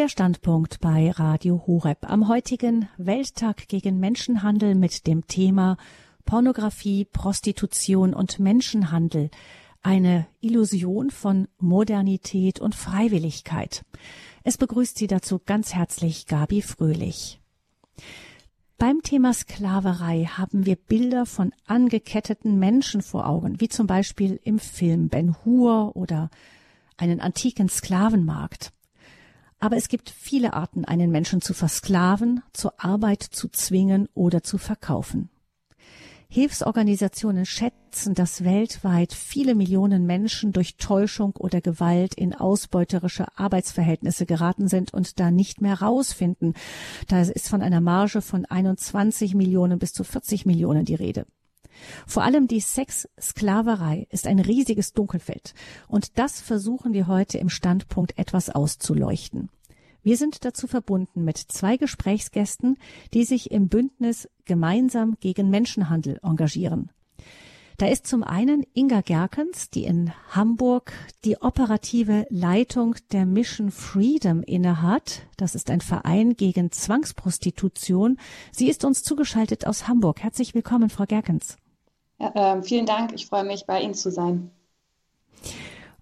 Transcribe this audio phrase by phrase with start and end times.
[0.00, 5.76] Der Standpunkt bei Radio Horeb am heutigen Welttag gegen Menschenhandel mit dem Thema
[6.24, 9.30] Pornografie, Prostitution und Menschenhandel.
[9.82, 13.84] Eine Illusion von Modernität und Freiwilligkeit.
[14.42, 17.38] Es begrüßt Sie dazu ganz herzlich Gabi Fröhlich.
[18.78, 24.60] Beim Thema Sklaverei haben wir Bilder von angeketteten Menschen vor Augen, wie zum Beispiel im
[24.60, 26.30] Film Ben Hur oder
[26.96, 28.72] einen antiken Sklavenmarkt.
[29.60, 34.56] Aber es gibt viele Arten, einen Menschen zu versklaven, zur Arbeit zu zwingen oder zu
[34.56, 35.28] verkaufen.
[36.32, 44.68] Hilfsorganisationen schätzen, dass weltweit viele Millionen Menschen durch Täuschung oder Gewalt in ausbeuterische Arbeitsverhältnisse geraten
[44.68, 46.54] sind und da nicht mehr rausfinden.
[47.08, 51.26] Da ist von einer Marge von 21 Millionen bis zu 40 Millionen die Rede.
[52.06, 55.54] Vor allem die Sexsklaverei ist ein riesiges Dunkelfeld.
[55.88, 59.50] Und das versuchen wir heute im Standpunkt etwas auszuleuchten.
[60.02, 62.78] Wir sind dazu verbunden mit zwei Gesprächsgästen,
[63.12, 66.90] die sich im Bündnis gemeinsam gegen Menschenhandel engagieren.
[67.80, 70.92] Da ist zum einen Inga Gerkens, die in Hamburg
[71.24, 75.22] die operative Leitung der Mission Freedom innehat.
[75.38, 78.18] Das ist ein Verein gegen Zwangsprostitution.
[78.52, 80.22] Sie ist uns zugeschaltet aus Hamburg.
[80.22, 81.56] Herzlich willkommen, Frau Gerkens.
[82.18, 83.14] Ja, äh, vielen Dank.
[83.14, 84.50] Ich freue mich, bei Ihnen zu sein.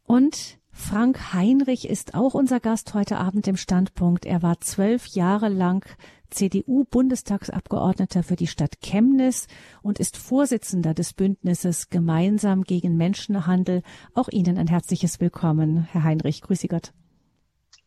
[0.04, 4.26] Und Frank Heinrich ist auch unser Gast heute Abend im Standpunkt.
[4.26, 5.86] Er war zwölf Jahre lang
[6.30, 9.46] CDU-Bundestagsabgeordneter für die Stadt Chemnitz
[9.82, 13.82] und ist Vorsitzender des Bündnisses Gemeinsam gegen Menschenhandel.
[14.14, 16.42] Auch Ihnen ein herzliches Willkommen, Herr Heinrich.
[16.42, 16.92] Grüße Gott.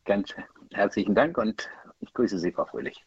[0.06, 0.34] Ganz
[0.72, 1.70] herzlichen Dank und
[2.00, 3.06] ich grüße Sie, Frau Fröhlich.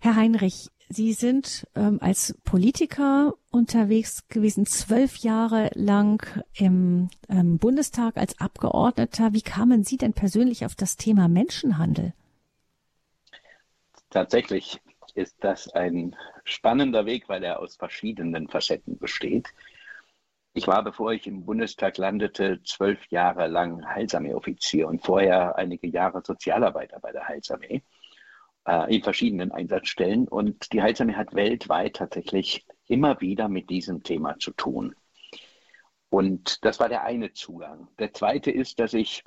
[0.00, 8.16] Herr Heinrich, Sie sind ähm, als Politiker unterwegs gewesen, zwölf Jahre lang im ähm, Bundestag
[8.16, 9.34] als Abgeordneter.
[9.34, 12.14] Wie kamen Sie denn persönlich auf das Thema Menschenhandel?
[14.10, 14.80] Tatsächlich
[15.14, 19.48] ist das ein spannender Weg, weil er aus verschiedenen Facetten besteht.
[20.54, 26.22] Ich war, bevor ich im Bundestag landete, zwölf Jahre lang Heilsarmee-Offizier und vorher einige Jahre
[26.24, 27.82] Sozialarbeiter bei der Heilsarmee
[28.66, 30.26] äh, in verschiedenen Einsatzstellen.
[30.26, 34.96] Und die Heilsarmee hat weltweit tatsächlich immer wieder mit diesem Thema zu tun.
[36.10, 37.88] Und das war der eine Zugang.
[37.98, 39.22] Der zweite ist, dass ich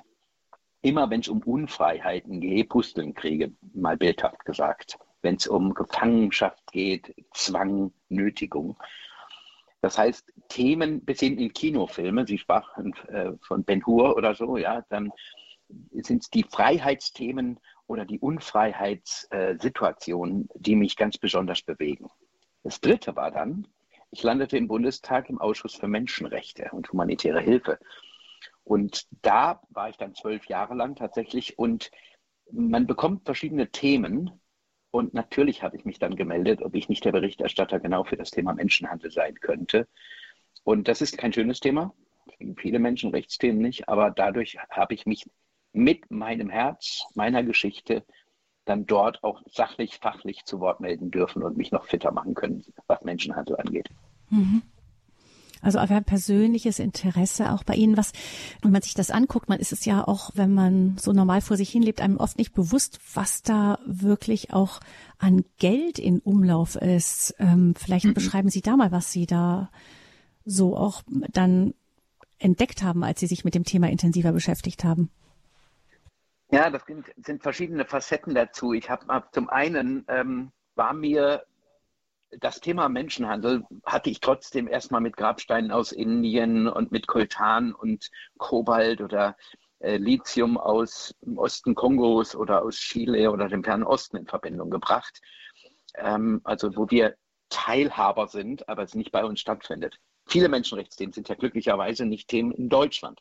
[0.82, 4.98] immer, wenn es um Unfreiheiten geht, Pusteln kriege, mal bildhaft gesagt.
[5.22, 8.76] Wenn es um Gefangenschaft geht, Zwang, Nötigung.
[9.80, 14.56] Das heißt, Themen bis hin in Kinofilme, Sie sprachen äh, von Ben Hur oder so,
[14.56, 15.12] ja, dann
[15.92, 22.08] sind es die Freiheitsthemen oder die Unfreiheitssituationen, die mich ganz besonders bewegen.
[22.62, 23.66] Das Dritte war dann,
[24.10, 27.78] ich landete im Bundestag im Ausschuss für Menschenrechte und humanitäre Hilfe.
[28.64, 31.90] Und da war ich dann zwölf Jahre lang tatsächlich und
[32.50, 34.30] man bekommt verschiedene Themen.
[34.90, 38.30] Und natürlich habe ich mich dann gemeldet, ob ich nicht der Berichterstatter genau für das
[38.30, 39.88] Thema Menschenhandel sein könnte.
[40.64, 41.94] Und das ist kein schönes Thema,
[42.56, 45.28] viele Menschenrechtsthemen nicht, aber dadurch habe ich mich
[45.72, 48.04] mit meinem Herz, meiner Geschichte
[48.64, 52.64] dann dort auch sachlich, fachlich zu Wort melden dürfen und mich noch fitter machen können,
[52.86, 53.88] was Menschenhandel angeht.
[54.30, 54.62] Mhm.
[55.62, 58.12] Also auf ein persönliches Interesse auch bei Ihnen, was,
[58.60, 61.56] wenn man sich das anguckt, man ist es ja auch, wenn man so normal vor
[61.56, 64.80] sich hinlebt, einem oft nicht bewusst, was da wirklich auch
[65.18, 67.34] an Geld in Umlauf ist.
[67.38, 68.14] Ähm, vielleicht mhm.
[68.14, 69.70] beschreiben Sie da mal, was Sie da
[70.44, 71.02] so auch
[71.32, 71.74] dann
[72.40, 75.10] entdeckt haben, als Sie sich mit dem Thema intensiver beschäftigt haben.
[76.50, 78.72] Ja, das sind, sind verschiedene Facetten dazu.
[78.72, 81.44] Ich habe zum einen ähm, war mir
[82.40, 88.10] das Thema Menschenhandel hatte ich trotzdem erstmal mit Grabsteinen aus Indien und mit Koltan und
[88.38, 89.36] Kobalt oder
[89.80, 94.70] äh, Lithium aus dem Osten Kongos oder aus Chile oder dem Fernen Osten in Verbindung
[94.70, 95.20] gebracht.
[95.94, 97.16] Ähm, also wo wir
[97.50, 99.98] Teilhaber sind, aber es nicht bei uns stattfindet.
[100.26, 103.20] Viele Menschenrechtsthemen sind ja glücklicherweise nicht Themen in Deutschland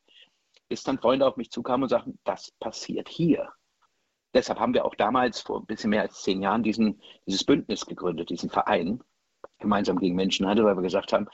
[0.71, 3.51] bis dann Freunde auf mich zukamen und sagten, das passiert hier.
[4.33, 7.85] Deshalb haben wir auch damals vor ein bisschen mehr als zehn Jahren diesen, dieses Bündnis
[7.85, 9.03] gegründet, diesen Verein,
[9.59, 11.27] gemeinsam gegen Menschenhandel, weil wir gesagt haben,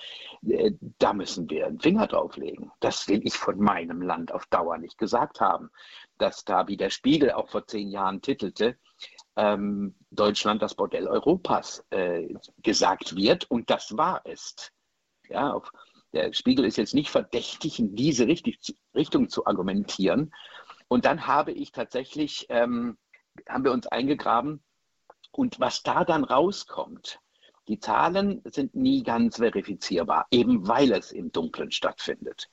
[0.48, 2.72] äh, da müssen wir einen Finger drauflegen.
[2.80, 5.70] Das will ich von meinem Land auf Dauer nicht gesagt haben.
[6.18, 8.78] Dass da, wie der Spiegel auch vor zehn Jahren titelte,
[9.36, 12.34] ähm, Deutschland das Bordell Europas äh,
[12.64, 13.50] gesagt wird.
[13.50, 14.72] Und das war es.
[15.30, 15.72] Ja, auf,
[16.14, 20.34] der Spiegel ist jetzt nicht verdächtig, in diese Richtung zu argumentieren.
[20.88, 22.98] Und dann habe ich tatsächlich, ähm,
[23.48, 24.64] haben wir uns eingegraben
[25.32, 27.20] und was da dann rauskommt,
[27.68, 32.50] die Zahlen sind nie ganz verifizierbar, eben weil es im Dunkeln stattfindet,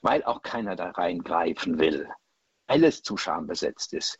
[0.00, 2.08] weil auch keiner da reingreifen will.
[2.66, 4.18] alles zu schambesetzt ist.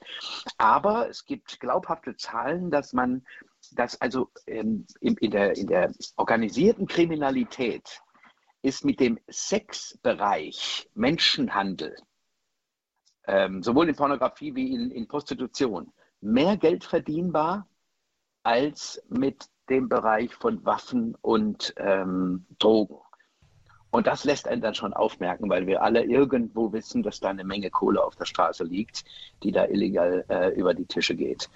[0.59, 3.25] Aber es gibt glaubhafte Zahlen, dass man,
[3.73, 8.03] dass also ähm, in, in, der, in der organisierten Kriminalität
[8.63, 11.97] ist mit dem Sexbereich Menschenhandel,
[13.27, 17.67] ähm, sowohl in Pornografie wie in, in Prostitution, mehr Geld verdienbar
[18.43, 22.99] als mit dem Bereich von Waffen und ähm, Drogen.
[23.91, 27.45] Und das lässt einen dann schon aufmerken, weil wir alle irgendwo wissen, dass da eine
[27.45, 29.05] Menge Kohle auf der Straße liegt,
[29.43, 31.49] die da illegal äh, über die Tische geht.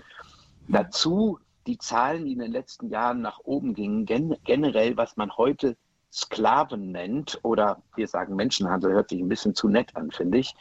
[0.69, 5.37] Dazu die Zahlen, die in den letzten Jahren nach oben gingen, gen generell, was man
[5.37, 5.77] heute
[6.13, 10.55] Sklaven nennt oder wir sagen Menschenhandel, hört sich ein bisschen zu nett an, finde ich,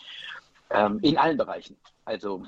[0.69, 1.77] ähm, in allen Bereichen.
[2.05, 2.43] Also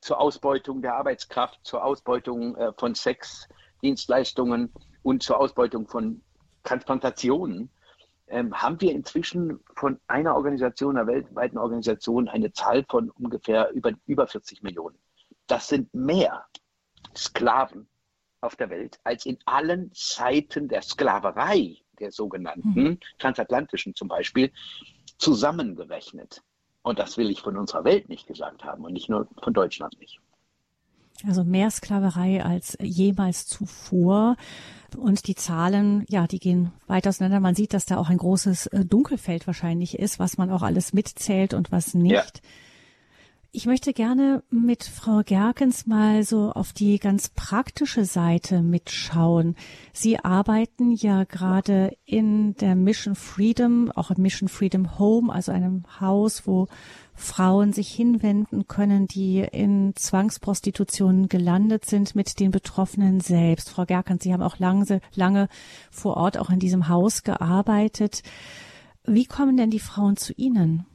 [0.00, 6.22] zur Ausbeutung der Arbeitskraft, zur Ausbeutung äh, von Sexdienstleistungen und zur Ausbeutung von
[6.64, 7.70] Transplantationen
[8.28, 13.92] ähm, haben wir inzwischen von einer Organisation, einer weltweiten Organisation, eine Zahl von ungefähr über,
[14.06, 14.98] über 40 Millionen.
[15.46, 16.46] Das sind mehr
[17.16, 17.88] Sklaven
[18.40, 22.98] auf der Welt als in allen Zeiten der Sklaverei, der sogenannten mhm.
[23.18, 24.52] transatlantischen zum Beispiel,
[25.18, 26.42] zusammengerechnet.
[26.82, 29.98] Und das will ich von unserer Welt nicht gesagt haben und nicht nur von Deutschland
[30.00, 30.20] nicht.
[31.26, 34.36] Also mehr Sklaverei als jemals zuvor.
[34.96, 37.40] Und die Zahlen, ja, die gehen weit auseinander.
[37.40, 40.92] Man sieht, dass da auch ein großes äh, Dunkelfeld wahrscheinlich ist, was man auch alles
[40.92, 42.12] mitzählt und was nicht.
[42.12, 42.24] Ja.
[43.52, 49.56] Ich möchte gerne mit Frau Gerkens mal so auf die ganz praktische Seite mitschauen.
[49.92, 55.82] Sie arbeiten ja gerade in der Mission Freedom, auch im Mission Freedom Home, also einem
[56.00, 56.68] Haus, wo
[57.16, 63.68] Frauen sich hinwenden können, die in Zwangsprostitution gelandet sind, mit den Betroffenen selbst.
[63.68, 65.48] Frau Gerkens, Sie haben auch lange, lange
[65.90, 68.22] vor Ort auch in diesem Haus gearbeitet.
[69.04, 70.86] Wie kommen denn die Frauen zu Ihnen?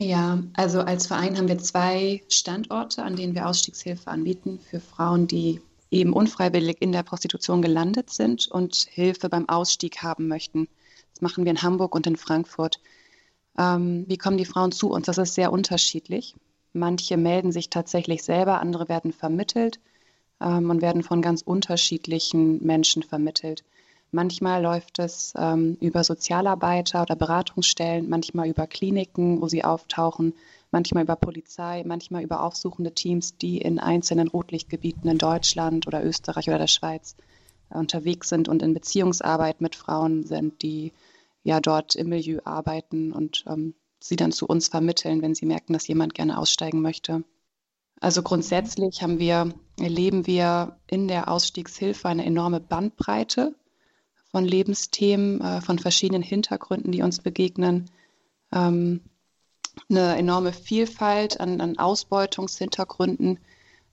[0.00, 5.26] Ja, also als Verein haben wir zwei Standorte, an denen wir Ausstiegshilfe anbieten für Frauen,
[5.26, 5.60] die
[5.90, 10.68] eben unfreiwillig in der Prostitution gelandet sind und Hilfe beim Ausstieg haben möchten.
[11.12, 12.80] Das machen wir in Hamburg und in Frankfurt.
[13.58, 15.06] Ähm, wie kommen die Frauen zu uns?
[15.06, 16.36] Das ist sehr unterschiedlich.
[16.72, 19.80] Manche melden sich tatsächlich selber, andere werden vermittelt
[20.40, 23.64] ähm, und werden von ganz unterschiedlichen Menschen vermittelt.
[24.10, 30.32] Manchmal läuft es ähm, über Sozialarbeiter oder Beratungsstellen, manchmal über Kliniken, wo sie auftauchen,
[30.70, 36.48] manchmal über Polizei, manchmal über aufsuchende Teams, die in einzelnen Rotlichtgebieten in Deutschland oder Österreich
[36.48, 37.16] oder der Schweiz
[37.70, 40.92] äh, unterwegs sind und in Beziehungsarbeit mit Frauen sind, die
[41.42, 45.74] ja dort im Milieu arbeiten und ähm, sie dann zu uns vermitteln, wenn sie merken,
[45.74, 47.24] dass jemand gerne aussteigen möchte.
[48.00, 53.54] Also grundsätzlich haben wir, erleben wir in der Ausstiegshilfe eine enorme Bandbreite
[54.38, 57.90] von Lebensthemen, äh, von verschiedenen Hintergründen, die uns begegnen.
[58.52, 59.00] Ähm,
[59.90, 63.40] eine enorme Vielfalt an, an Ausbeutungshintergründen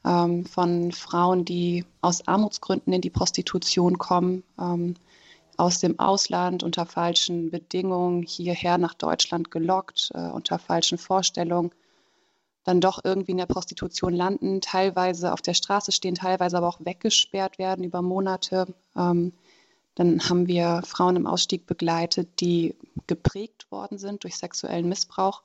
[0.06, 4.94] ähm, von Frauen, die aus Armutsgründen in die Prostitution kommen, ähm,
[5.58, 11.72] aus dem Ausland unter falschen Bedingungen hierher nach Deutschland gelockt, äh, unter falschen Vorstellungen,
[12.66, 16.82] dann doch irgendwie in der Prostitution landen, teilweise auf der Straße stehen, teilweise aber auch
[16.86, 18.68] weggesperrt werden über Monate.
[18.96, 19.34] Ähm,
[19.96, 22.76] dann haben wir Frauen im Ausstieg begleitet, die
[23.08, 25.42] geprägt worden sind durch sexuellen Missbrauch,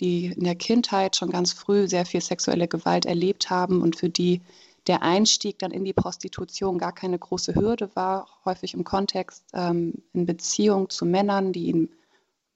[0.00, 4.08] die in der Kindheit schon ganz früh sehr viel sexuelle Gewalt erlebt haben und für
[4.08, 4.40] die
[4.86, 10.02] der Einstieg dann in die Prostitution gar keine große Hürde war, häufig im Kontext ähm,
[10.14, 11.88] in Beziehung zu Männern, die ihnen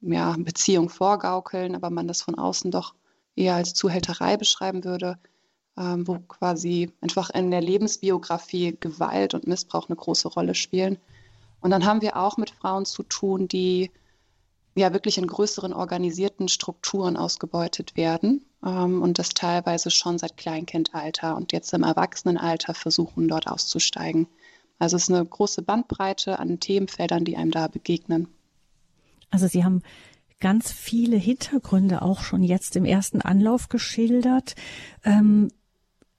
[0.01, 2.95] ja, Beziehung vorgaukeln, aber man das von außen doch
[3.37, 5.19] eher als Zuhälterei beschreiben würde,
[5.77, 10.99] ähm, wo quasi einfach in der Lebensbiografie Gewalt und Missbrauch eine große Rolle spielen.
[11.65, 13.91] Und dann haben wir auch mit Frauen zu tun, die
[14.75, 21.35] ja wirklich in größeren organisierten Strukturen ausgebeutet werden ähm, und das teilweise schon seit Kleinkindalter
[21.35, 24.27] und jetzt im Erwachsenenalter versuchen, dort auszusteigen.
[24.79, 28.29] Also es ist eine große Bandbreite an Themenfeldern, die einem da begegnen.
[29.31, 29.81] Also Sie haben
[30.41, 34.55] ganz viele Hintergründe auch schon jetzt im ersten Anlauf geschildert.
[35.03, 35.51] Ähm,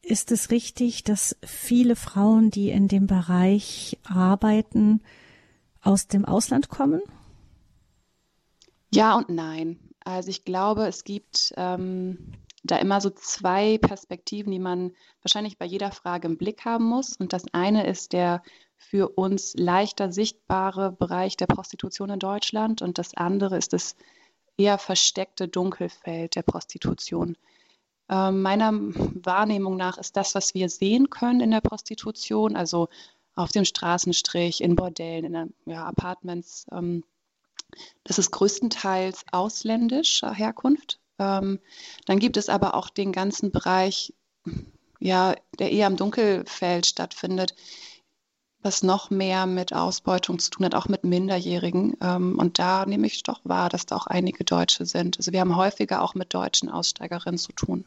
[0.01, 5.01] ist es richtig, dass viele Frauen, die in dem Bereich arbeiten,
[5.85, 7.01] aus dem Ausland kommen?
[8.93, 9.79] Ja und nein.
[10.03, 15.65] Also ich glaube, es gibt ähm, da immer so zwei Perspektiven, die man wahrscheinlich bei
[15.65, 17.15] jeder Frage im Blick haben muss.
[17.17, 18.41] Und das eine ist der
[18.77, 23.95] für uns leichter sichtbare Bereich der Prostitution in Deutschland und das andere ist das
[24.57, 27.37] eher versteckte Dunkelfeld der Prostitution.
[28.09, 32.89] Äh, meiner Wahrnehmung nach ist das, was wir sehen können in der Prostitution, also
[33.35, 36.65] auf dem Straßenstrich, in Bordellen, in ja, Apartments.
[36.71, 37.03] Ähm,
[38.03, 40.99] das ist größtenteils ausländischer Herkunft.
[41.19, 41.59] Ähm,
[42.05, 44.13] dann gibt es aber auch den ganzen Bereich,
[44.99, 47.55] ja, der eher im Dunkelfeld stattfindet,
[48.61, 51.97] was noch mehr mit Ausbeutung zu tun hat, auch mit Minderjährigen.
[52.01, 55.17] Ähm, und da nehme ich doch wahr, dass da auch einige Deutsche sind.
[55.17, 57.85] Also wir haben häufiger auch mit deutschen Aussteigerinnen zu tun.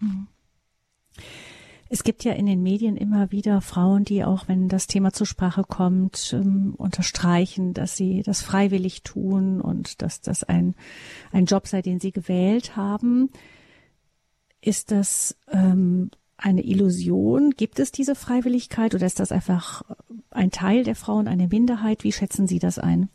[0.00, 0.26] Mhm.
[1.88, 5.26] Es gibt ja in den Medien immer wieder Frauen, die auch, wenn das Thema zur
[5.26, 10.74] Sprache kommt, ähm, unterstreichen, dass sie das freiwillig tun und dass das ein,
[11.32, 13.30] ein Job sei, den sie gewählt haben.
[14.60, 17.52] Ist das ähm, eine Illusion?
[17.56, 19.82] Gibt es diese Freiwilligkeit oder ist das einfach
[20.30, 22.02] ein Teil der Frauen, eine Minderheit?
[22.02, 23.08] Wie schätzen Sie das ein?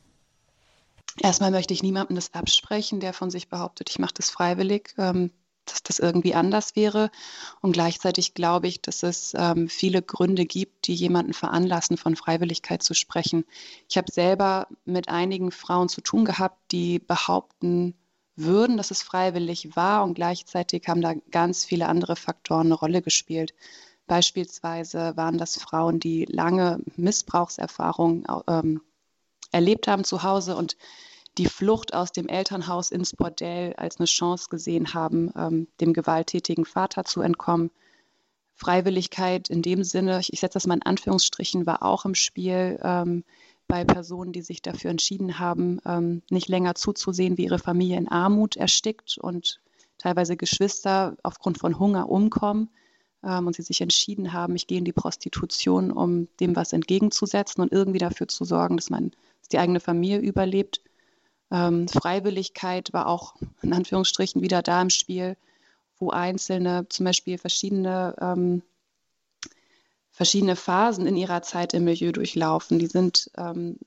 [1.20, 4.96] Erstmal möchte ich niemandem das absprechen, der von sich behauptet, ich mache das freiwillig.
[4.98, 5.32] Ähm,
[5.66, 7.12] dass das irgendwie anders wäre.
[7.62, 12.84] Und gleichzeitig glaube ich, dass es ähm, viele Gründe gibt, die jemanden veranlassen, von Freiwilligkeit
[12.84, 13.46] zu sprechen.
[13.90, 17.96] Ich habe selber mit einigen Frauen zu tun gehabt, die behaupten
[18.36, 23.02] würden, dass es freiwillig war und gleichzeitig haben da ganz viele andere Faktoren eine Rolle
[23.02, 23.54] gespielt.
[24.08, 28.82] Beispielsweise waren das Frauen, die lange Missbrauchserfahrungen ähm,
[29.52, 30.76] erlebt haben zu Hause und
[31.38, 36.66] die Flucht aus dem Elternhaus ins Bordell als eine Chance gesehen haben, ähm, dem gewalttätigen
[36.66, 37.72] Vater zu entkommen.
[38.56, 42.80] Freiwilligkeit in dem Sinne, ich, ich setze das mal in Anführungsstrichen, war auch im Spiel
[42.84, 43.24] ähm,
[43.68, 48.10] bei Personen, die sich dafür entschieden haben, ähm, nicht länger zuzusehen, wie ihre Familie in
[48.10, 49.62] Armut erstickt und
[49.98, 52.70] teilweise Geschwister aufgrund von Hunger umkommen
[53.24, 57.62] ähm, und sie sich entschieden haben, ich gehe in die Prostitution, um dem was entgegenzusetzen
[57.62, 60.82] und irgendwie dafür zu sorgen, dass man dass die eigene Familie überlebt.
[61.52, 65.36] Ähm, Freiwilligkeit war auch in Anführungsstrichen wieder da im Spiel,
[65.98, 68.64] wo Einzelne zum Beispiel verschiedene, ähm,
[70.12, 72.80] verschiedene Phasen in ihrer Zeit im Milieu durchlaufen.
[72.80, 73.78] Die sind ähm,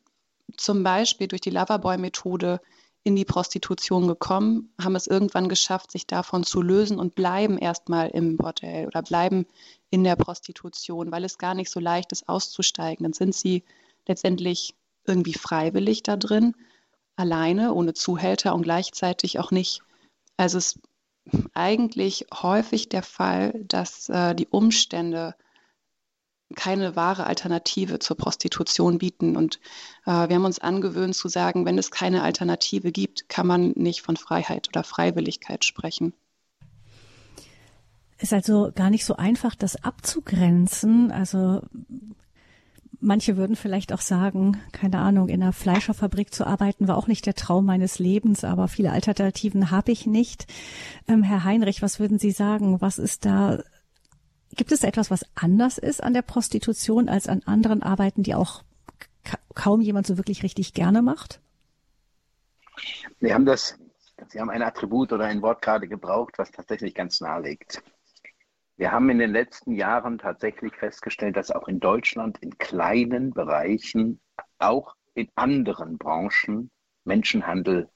[0.57, 2.61] zum Beispiel durch die Loverboy-Methode
[3.03, 8.09] in die Prostitution gekommen, haben es irgendwann geschafft, sich davon zu lösen und bleiben erstmal
[8.09, 9.47] im Bordell oder bleiben
[9.91, 13.05] in der Prostitution, weil es gar nicht so leicht ist, auszusteigen.
[13.05, 13.63] Dann sind sie
[14.09, 14.75] letztendlich
[15.07, 16.55] irgendwie freiwillig da drin,
[17.17, 19.83] alleine, ohne Zuhälter und gleichzeitig auch nicht.
[20.37, 20.81] Also es ist
[21.55, 25.35] eigentlich häufig der Fall, dass äh, die Umstände
[26.55, 29.37] keine wahre Alternative zur Prostitution bieten.
[29.37, 29.61] Und
[30.07, 34.03] äh, wir haben uns angewöhnt zu sagen, wenn es keine Alternative gibt, kann man nicht
[34.03, 36.13] von Freiheit oder Freiwilligkeit sprechen.
[38.19, 41.11] Ist also gar nicht so einfach, das abzugrenzen.
[41.11, 41.63] Also
[43.05, 47.27] Manche würden vielleicht auch sagen, keine Ahnung, in einer Fleischerfabrik zu arbeiten war auch nicht
[47.27, 50.47] der Traum meines Lebens, aber viele Alternativen habe ich nicht.
[51.07, 52.81] Ähm, Herr Heinrich, was würden Sie sagen?
[52.81, 53.63] Was ist da,
[54.57, 58.63] gibt es etwas, was anders ist an der Prostitution als an anderen Arbeiten, die auch
[59.55, 61.43] kaum jemand so wirklich richtig gerne macht?
[63.21, 63.79] Wir haben das,
[64.29, 67.83] Sie haben ein Attribut oder ein Wort gerade gebraucht, was tatsächlich ganz nahe liegt.
[68.77, 74.21] Wir haben in den letzten Jahren tatsächlich festgestellt, dass auch in Deutschland in kleinen Bereichen,
[74.59, 76.71] auch in anderen Branchen
[77.05, 77.89] Menschenhandel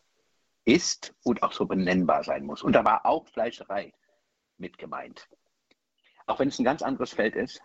[0.65, 2.63] ist und auch so benennbar sein muss.
[2.63, 3.93] Und da war auch Fleischerei
[4.57, 5.29] mit gemeint.
[6.27, 7.61] Auch wenn es ein ganz anderes Feld ist.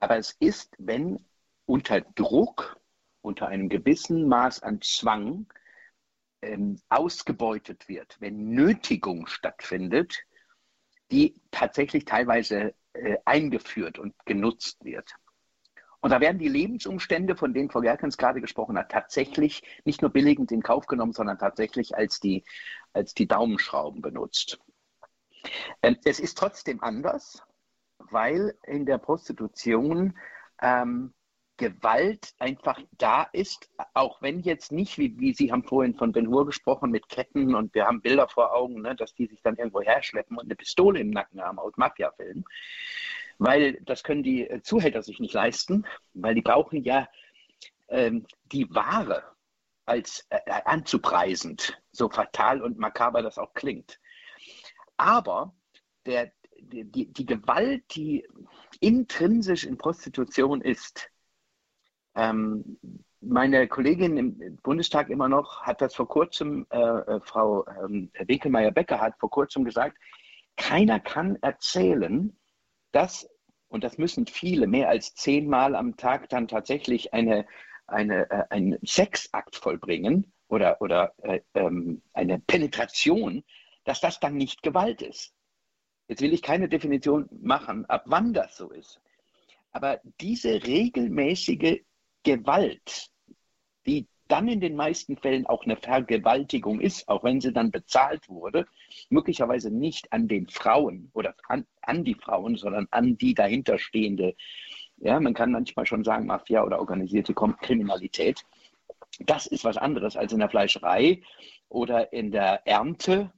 [0.00, 1.24] Aber es ist, wenn
[1.64, 2.78] unter Druck,
[3.22, 5.46] unter einem gewissen Maß an Zwang
[6.42, 10.26] ähm, ausgebeutet wird, wenn Nötigung stattfindet,
[11.10, 15.14] die tatsächlich teilweise äh, eingeführt und genutzt wird.
[16.00, 20.10] Und da werden die Lebensumstände, von denen Frau Gerkens gerade gesprochen hat, tatsächlich nicht nur
[20.10, 22.44] billigend in Kauf genommen, sondern tatsächlich als die,
[22.92, 24.58] als die Daumenschrauben benutzt.
[25.82, 27.42] Ähm, es ist trotzdem anders,
[27.98, 30.18] weil in der Prostitution
[30.60, 31.14] ähm,
[31.56, 36.28] Gewalt einfach da ist, auch wenn jetzt nicht, wie, wie Sie haben vorhin von Ben
[36.28, 39.56] Hur gesprochen, mit Ketten und wir haben Bilder vor Augen, ne, dass die sich dann
[39.56, 42.44] irgendwo herschleppen und eine Pistole im Nacken haben aus Mafia-Filmen.
[43.38, 47.08] Weil das können die Zuhälter sich nicht leisten, weil die brauchen ja
[47.88, 49.22] ähm, die Ware
[49.86, 54.00] als äh, anzupreisend, so fatal und makaber das auch klingt.
[54.96, 55.54] Aber
[56.06, 58.26] der, die, die Gewalt, die
[58.80, 61.10] intrinsisch in Prostitution ist,
[62.14, 62.78] ähm,
[63.20, 69.00] meine Kollegin im Bundestag immer noch hat das vor kurzem, äh, äh, Frau ähm, Winkelmeier-Becker
[69.00, 69.96] hat vor kurzem gesagt,
[70.56, 72.36] keiner kann erzählen,
[72.92, 73.28] dass,
[73.68, 77.46] und das müssen viele, mehr als zehnmal am Tag dann tatsächlich eine,
[77.86, 83.42] eine, äh, einen Sexakt vollbringen oder, oder äh, ähm, eine Penetration,
[83.84, 85.32] dass das dann nicht Gewalt ist.
[86.08, 89.00] Jetzt will ich keine Definition machen, ab wann das so ist.
[89.72, 91.80] Aber diese regelmäßige
[92.24, 93.10] Gewalt,
[93.86, 98.28] die dann in den meisten Fällen auch eine Vergewaltigung ist, auch wenn sie dann bezahlt
[98.28, 98.66] wurde,
[99.10, 104.34] möglicherweise nicht an den Frauen oder an, an die Frauen, sondern an die dahinterstehende,
[104.96, 108.44] ja, man kann manchmal schon sagen, Mafia oder organisierte Kriminalität.
[109.20, 111.22] Das ist was anderes als in der Fleischerei
[111.68, 113.32] oder in der Ernte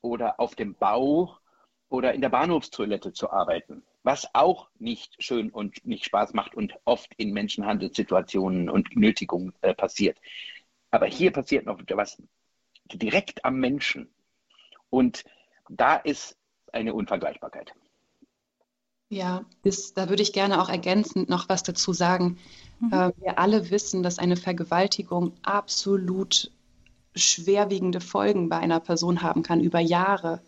[0.00, 1.36] oder auf dem Bau
[1.88, 6.74] oder in der Bahnhofstoilette zu arbeiten, was auch nicht schön und nicht Spaß macht und
[6.84, 10.18] oft in Menschenhandelssituationen und Nötigungen äh, passiert.
[10.90, 12.20] Aber hier passiert noch was
[12.92, 14.08] direkt am Menschen.
[14.90, 15.24] Und
[15.68, 16.36] da ist
[16.72, 17.72] eine Unvergleichbarkeit.
[19.08, 22.38] Ja, ist, da würde ich gerne auch ergänzend noch was dazu sagen.
[22.80, 22.92] Mhm.
[22.92, 26.50] Äh, wir alle wissen, dass eine Vergewaltigung absolut
[27.14, 30.40] schwerwiegende Folgen bei einer Person haben kann über Jahre.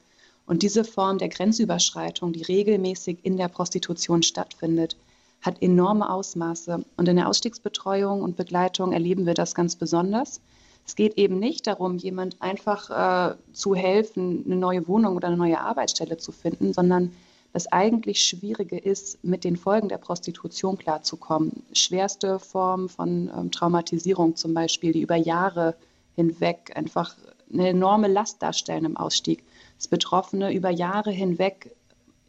[0.46, 4.96] Und diese Form der Grenzüberschreitung, die regelmäßig in der Prostitution stattfindet,
[5.40, 6.84] hat enorme Ausmaße.
[6.96, 10.40] Und in der Ausstiegsbetreuung und Begleitung erleben wir das ganz besonders.
[10.86, 15.36] Es geht eben nicht darum, jemand einfach äh, zu helfen, eine neue Wohnung oder eine
[15.36, 17.12] neue Arbeitsstelle zu finden, sondern
[17.54, 21.62] das eigentlich Schwierige ist, mit den Folgen der Prostitution klarzukommen.
[21.72, 25.74] Schwerste Formen von ähm, Traumatisierung zum Beispiel, die über Jahre
[26.16, 27.16] hinweg einfach
[27.52, 29.44] eine enorme Last darstellen im Ausstieg
[29.88, 31.74] Betroffene über Jahre hinweg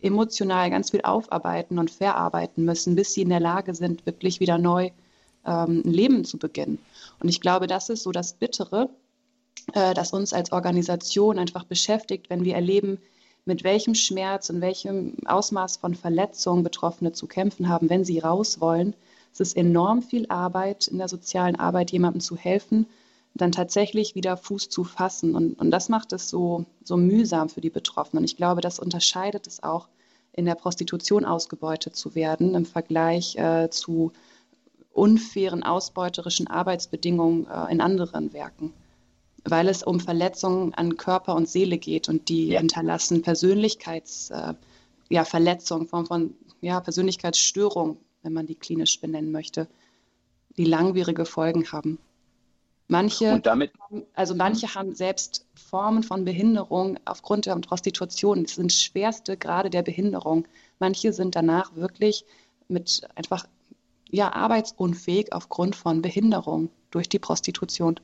[0.02, 4.58] emotional ganz viel aufarbeiten und verarbeiten müssen, bis sie in der Lage sind, wirklich wieder
[4.58, 4.92] neu
[5.46, 6.80] ähm, ein Leben zu beginnen.
[7.20, 8.90] Und ich glaube, das ist so das Bittere,
[9.74, 13.00] äh, das uns als Organisation einfach beschäftigt, wenn wir erleben,
[13.46, 18.60] mit welchem Schmerz und welchem Ausmaß von Verletzungen Betroffene zu kämpfen haben, wenn sie raus
[18.60, 18.96] wollen.
[19.34, 22.88] Es ist enorm viel Arbeit in der sozialen Arbeit, jemandem zu helfen,
[23.36, 25.36] dann tatsächlich wieder Fuß zu fassen.
[25.36, 28.22] Und, und das macht es so, so mühsam für die Betroffenen.
[28.24, 29.90] Und ich glaube, das unterscheidet es auch,
[30.32, 34.12] in der Prostitution ausgebeutet zu werden im Vergleich äh, zu
[34.92, 38.74] unfairen, ausbeuterischen Arbeitsbedingungen äh, in anderen Werken.
[39.44, 42.60] Weil es um Verletzungen an Körper und Seele geht und die ja.
[42.60, 44.56] hinterlassen Persönlichkeitsverletzungen,
[45.10, 45.24] äh, ja,
[45.90, 49.68] Form von ja, Persönlichkeitsstörung, wenn man die klinisch benennen möchte,
[50.58, 52.00] die langwierige Folgen haben.
[52.88, 53.72] Manche, damit,
[54.14, 58.44] also manche haben selbst Formen von Behinderung aufgrund der Prostitution.
[58.44, 60.48] Das sind schwerste Grade der Behinderung.
[60.78, 62.26] Manche sind danach wirklich
[62.68, 63.48] mit einfach
[64.10, 68.00] ja, arbeitsunfähig aufgrund von Behinderung durch die Prostitution.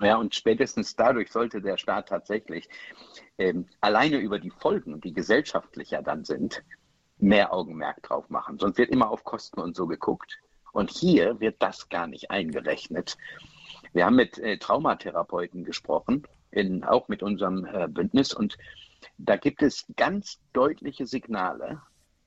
[0.00, 2.68] Ja, und spätestens dadurch sollte der Staat tatsächlich
[3.38, 6.62] ähm, alleine über die Folgen, die gesellschaftlicher dann sind,
[7.18, 8.58] mehr Augenmerk drauf machen.
[8.58, 10.38] Sonst wird immer auf Kosten und so geguckt.
[10.72, 13.16] Und hier wird das gar nicht eingerechnet.
[13.94, 18.58] Wir haben mit äh, Traumatherapeuten gesprochen, in, auch mit unserem äh, Bündnis, und
[19.18, 21.80] da gibt es ganz deutliche Signale,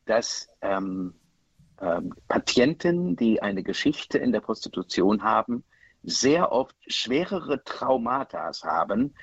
[0.06, 1.14] dass ähm,
[1.82, 5.66] ähm, Patienten, die eine Geschichte in der Prostitution haben,
[6.04, 9.14] sehr oft schwerere Traumata haben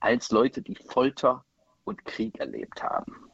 [0.00, 1.44] als Leute, die Folter
[1.84, 3.29] und Krieg erlebt haben.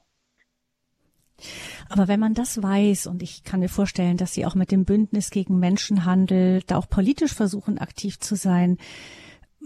[1.89, 4.85] Aber wenn man das weiß, und ich kann mir vorstellen, dass Sie auch mit dem
[4.85, 8.79] Bündnis gegen Menschenhandel da auch politisch versuchen, aktiv zu sein,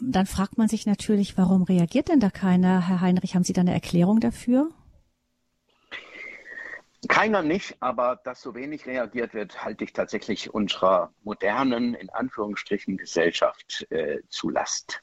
[0.02, 2.88] dann fragt man sich natürlich, warum reagiert denn da keiner?
[2.88, 4.70] Herr Heinrich, haben Sie da eine Erklärung dafür?
[7.08, 12.98] Keiner nicht, aber dass so wenig reagiert wird, halte ich tatsächlich unserer modernen, in Anführungsstrichen,
[12.98, 15.02] Gesellschaft äh, zu Last.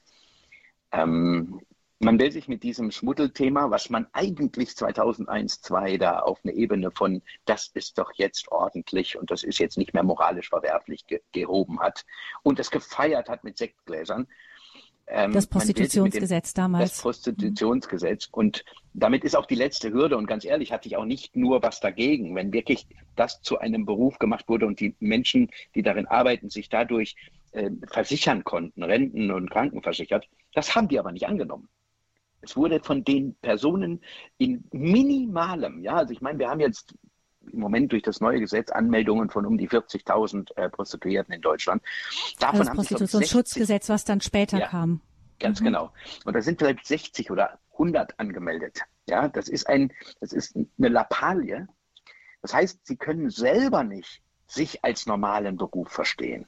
[0.91, 1.59] Ähm,
[1.99, 6.91] man will sich mit diesem Schmuddelthema, was man eigentlich 2001, 2002 da auf eine Ebene
[6.91, 11.21] von, das ist doch jetzt ordentlich und das ist jetzt nicht mehr moralisch verwerflich ge
[11.31, 12.05] gehoben hat
[12.43, 14.27] und es gefeiert hat mit Sektgläsern.
[15.07, 16.91] Ähm, das Prostitutionsgesetz damals.
[16.91, 18.27] Das Prostitutionsgesetz.
[18.29, 20.17] Und damit ist auch die letzte Hürde.
[20.17, 23.85] Und ganz ehrlich, hatte ich auch nicht nur was dagegen, wenn wirklich das zu einem
[23.85, 27.15] Beruf gemacht wurde und die Menschen, die darin arbeiten, sich dadurch
[27.53, 30.27] äh, versichern konnten, Renten und Krankenversichert.
[30.53, 31.69] Das haben die aber nicht angenommen.
[32.47, 34.01] Es wurde von den Personen
[34.37, 36.95] in minimalem, ja, also ich meine, wir haben jetzt
[37.51, 41.81] im Moment durch das neue Gesetz Anmeldungen von um die 40.000 äh, Prostituierten in Deutschland.
[42.39, 45.01] Davon also das Prostitutionsschutzgesetz, was dann später ja, kam.
[45.39, 45.65] Ganz mhm.
[45.65, 45.93] genau.
[46.25, 48.81] Und da sind vielleicht 60 oder 100 angemeldet.
[49.07, 51.67] Ja, das ist ein, das ist eine Lappalie.
[52.41, 56.45] Das heißt, sie können selber nicht sich als normalen Beruf verstehen.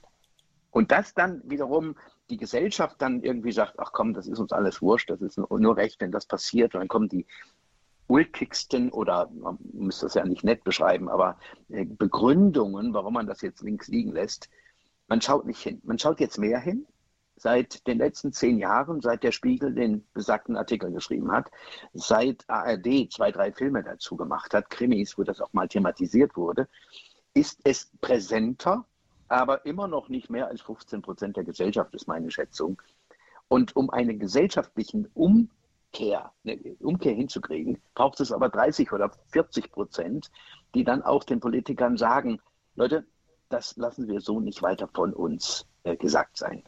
[0.71, 1.95] Und das dann wiederum
[2.29, 5.77] die Gesellschaft dann irgendwie sagt, ach komm, das ist uns alles wurscht, das ist nur
[5.77, 6.73] recht, wenn das passiert.
[6.75, 7.25] Und dann kommen die
[8.07, 11.37] ulkigsten oder man müsste das ja nicht nett beschreiben, aber
[11.69, 14.49] äh, Begründungen, warum man das jetzt links liegen lässt.
[15.07, 15.81] Man schaut nicht hin.
[15.83, 16.85] Man schaut jetzt mehr hin.
[17.35, 21.49] Seit den letzten zehn Jahren, seit der Spiegel den besagten Artikel geschrieben hat,
[21.93, 26.67] seit ARD zwei, drei Filme dazu gemacht hat, Krimis, wo das auch mal thematisiert wurde,
[27.33, 28.85] ist es präsenter
[29.29, 32.81] aber immer noch nicht mehr als 15 Prozent der Gesellschaft, ist meine Schätzung.
[33.47, 40.31] Und um einen gesellschaftlichen Umkehr, eine Umkehr hinzukriegen, braucht es aber 30 oder 40 Prozent,
[40.75, 42.41] die dann auch den Politikern sagen,
[42.75, 43.05] Leute,
[43.49, 46.63] das lassen wir so nicht weiter von uns äh, gesagt sein.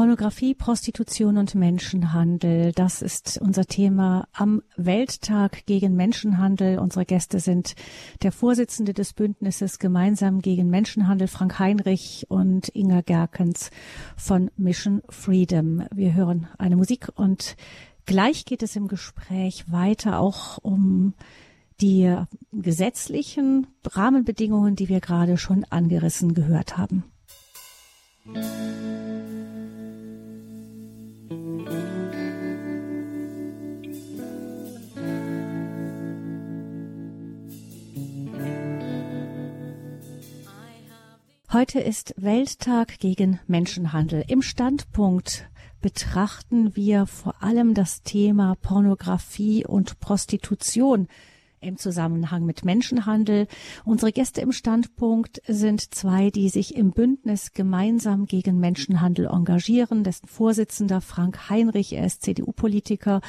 [0.00, 2.72] Pornografie, Prostitution und Menschenhandel.
[2.72, 6.78] Das ist unser Thema am Welttag gegen Menschenhandel.
[6.78, 7.74] Unsere Gäste sind
[8.22, 13.70] der Vorsitzende des Bündnisses Gemeinsam gegen Menschenhandel, Frank Heinrich und Inga Gerkens
[14.16, 15.82] von Mission Freedom.
[15.94, 17.54] Wir hören eine Musik und
[18.06, 21.12] gleich geht es im Gespräch weiter auch um
[21.82, 22.16] die
[22.52, 27.04] gesetzlichen Rahmenbedingungen, die wir gerade schon angerissen gehört haben.
[41.52, 44.22] Heute ist Welttag gegen Menschenhandel.
[44.28, 51.08] Im Standpunkt betrachten wir vor allem das Thema Pornografie und Prostitution
[51.60, 53.46] im Zusammenhang mit Menschenhandel.
[53.84, 60.02] Unsere Gäste im Standpunkt sind zwei, die sich im Bündnis gemeinsam gegen Menschenhandel engagieren.
[60.02, 63.20] Dessen Vorsitzender Frank Heinrich, er ist CDU-Politiker,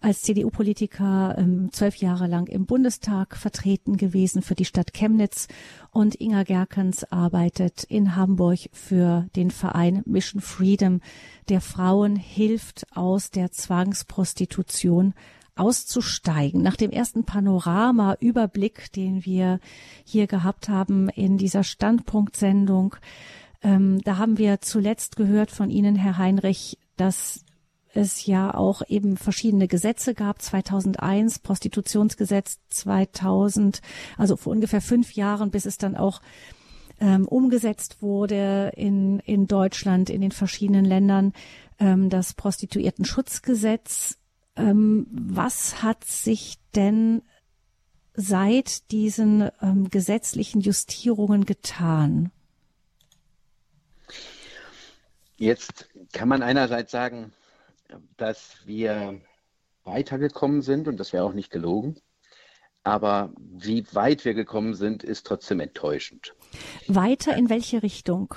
[0.00, 5.48] als CDU-Politiker ähm, zwölf Jahre lang im Bundestag vertreten gewesen für die Stadt Chemnitz
[5.90, 11.00] und Inga Gerkens arbeitet in Hamburg für den Verein Mission Freedom,
[11.48, 15.14] der Frauen hilft, aus der Zwangsprostitution
[15.56, 16.62] auszusteigen.
[16.62, 19.60] Nach dem ersten Panorama-Überblick, den wir
[20.04, 22.96] hier gehabt haben in dieser Standpunktsendung,
[23.62, 27.44] ähm, da haben wir zuletzt gehört von Ihnen, Herr Heinrich, dass
[27.94, 33.80] es ja auch eben verschiedene Gesetze gab, 2001 Prostitutionsgesetz 2000,
[34.18, 36.20] also vor ungefähr fünf Jahren, bis es dann auch
[37.00, 41.32] ähm, umgesetzt wurde in, in Deutschland, in den verschiedenen Ländern,
[41.78, 44.18] ähm, das Prostituiertenschutzgesetz
[44.56, 47.22] ähm, was hat sich denn
[48.14, 52.30] seit diesen ähm, gesetzlichen Justierungen getan?
[55.36, 57.32] Jetzt kann man einerseits sagen,
[58.16, 59.20] dass wir
[59.82, 62.00] weitergekommen sind und das wäre auch nicht gelogen.
[62.84, 66.34] Aber wie weit wir gekommen sind, ist trotzdem enttäuschend.
[66.86, 68.34] Weiter in welche Richtung?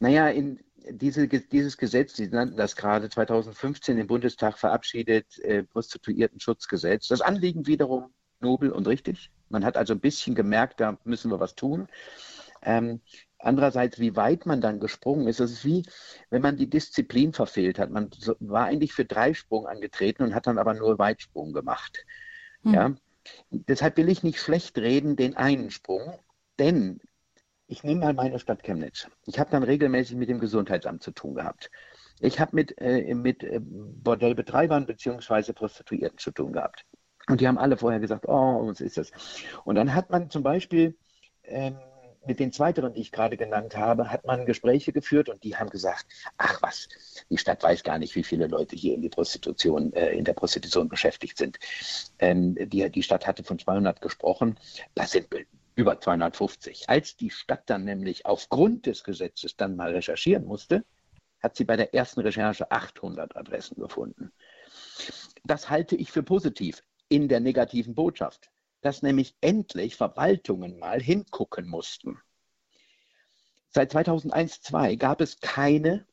[0.00, 0.58] Naja, in,
[0.90, 7.08] diese, dieses Gesetz, Sie nannten das gerade 2015 im Bundestag verabschiedet, äh, Prostituiertenschutzgesetz.
[7.08, 9.30] Das Anliegen wiederum nobel und richtig.
[9.48, 11.88] Man hat also ein bisschen gemerkt, da müssen wir was tun.
[12.62, 13.00] Ähm,
[13.38, 15.84] andererseits, wie weit man dann gesprungen ist, das ist wie,
[16.30, 17.90] wenn man die Disziplin verfehlt hat.
[17.90, 22.04] Man war eigentlich für Dreisprung angetreten und hat dann aber nur Weitsprung gemacht.
[22.62, 22.74] Hm.
[22.74, 22.94] Ja.
[23.50, 26.18] Deshalb will ich nicht schlecht reden, den einen Sprung,
[26.58, 27.00] denn
[27.70, 29.06] ich nehme mal meine Stadt Chemnitz.
[29.26, 31.70] Ich habe dann regelmäßig mit dem Gesundheitsamt zu tun gehabt.
[32.18, 35.52] Ich habe mit, äh, mit äh, Bordellbetreibern bzw.
[35.52, 36.84] Prostituierten zu tun gehabt.
[37.28, 39.12] Und die haben alle vorher gesagt, oh, was ist das?
[39.64, 40.96] Und dann hat man zum Beispiel
[41.44, 41.76] ähm,
[42.26, 45.70] mit den Zweiteren, die ich gerade genannt habe, hat man Gespräche geführt und die haben
[45.70, 46.06] gesagt,
[46.38, 46.88] ach was,
[47.30, 50.88] die Stadt weiß gar nicht, wie viele Leute hier in Prostitution, äh, in der Prostitution
[50.88, 51.58] beschäftigt sind.
[52.18, 54.58] Ähm, die, die Stadt hatte von 200 gesprochen.
[54.94, 55.28] Das sind
[55.80, 56.90] über 250.
[56.90, 60.84] Als die Stadt dann nämlich aufgrund des Gesetzes dann mal recherchieren musste,
[61.42, 64.30] hat sie bei der ersten Recherche 800 Adressen gefunden.
[65.42, 68.50] Das halte ich für positiv in der negativen Botschaft,
[68.82, 72.20] dass nämlich endlich Verwaltungen mal hingucken mussten.
[73.70, 76.06] Seit 2001-2 gab es keine,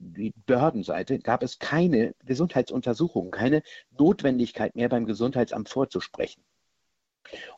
[0.00, 3.62] die Behördenseite, gab es keine Gesundheitsuntersuchungen, keine
[3.96, 6.42] Notwendigkeit mehr beim Gesundheitsamt vorzusprechen.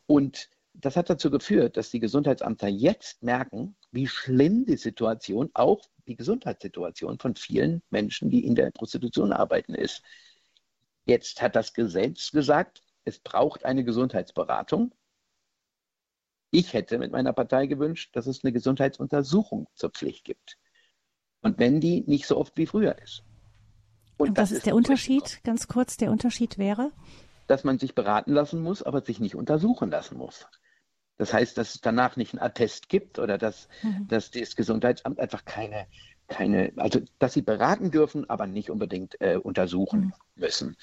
[0.07, 5.89] Und das hat dazu geführt, dass die Gesundheitsämter jetzt merken, wie schlimm die Situation, auch
[6.07, 10.03] die Gesundheitssituation von vielen Menschen, die in der Prostitution arbeiten, ist.
[11.07, 14.93] Jetzt hat das Gesetz gesagt, es braucht eine Gesundheitsberatung.
[16.51, 20.59] Ich hätte mit meiner Partei gewünscht, dass es eine Gesundheitsuntersuchung zur Pflicht gibt.
[21.41, 23.23] Und wenn die nicht so oft wie früher ist.
[24.17, 25.41] Und, Und was ist der Unterschied?
[25.45, 26.93] Ganz kurz, der Unterschied wäre?
[27.47, 30.47] Dass man sich beraten lassen muss, aber sich nicht untersuchen lassen muss.
[31.17, 34.09] Das heißt, dass es danach nicht einen Attest gibt oder dass, mhm.
[34.09, 35.87] dass das Gesundheitsamt einfach keine,
[36.29, 40.13] keine, also dass sie beraten dürfen, aber nicht unbedingt äh, untersuchen mhm.
[40.35, 40.77] müssen.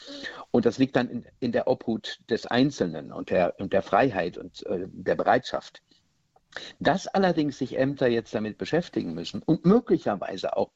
[0.51, 4.37] Und das liegt dann in, in, der Obhut des Einzelnen und der, und der Freiheit
[4.37, 5.81] und äh, der Bereitschaft.
[6.79, 10.71] Dass allerdings sich Ämter jetzt damit beschäftigen müssen und möglicherweise auch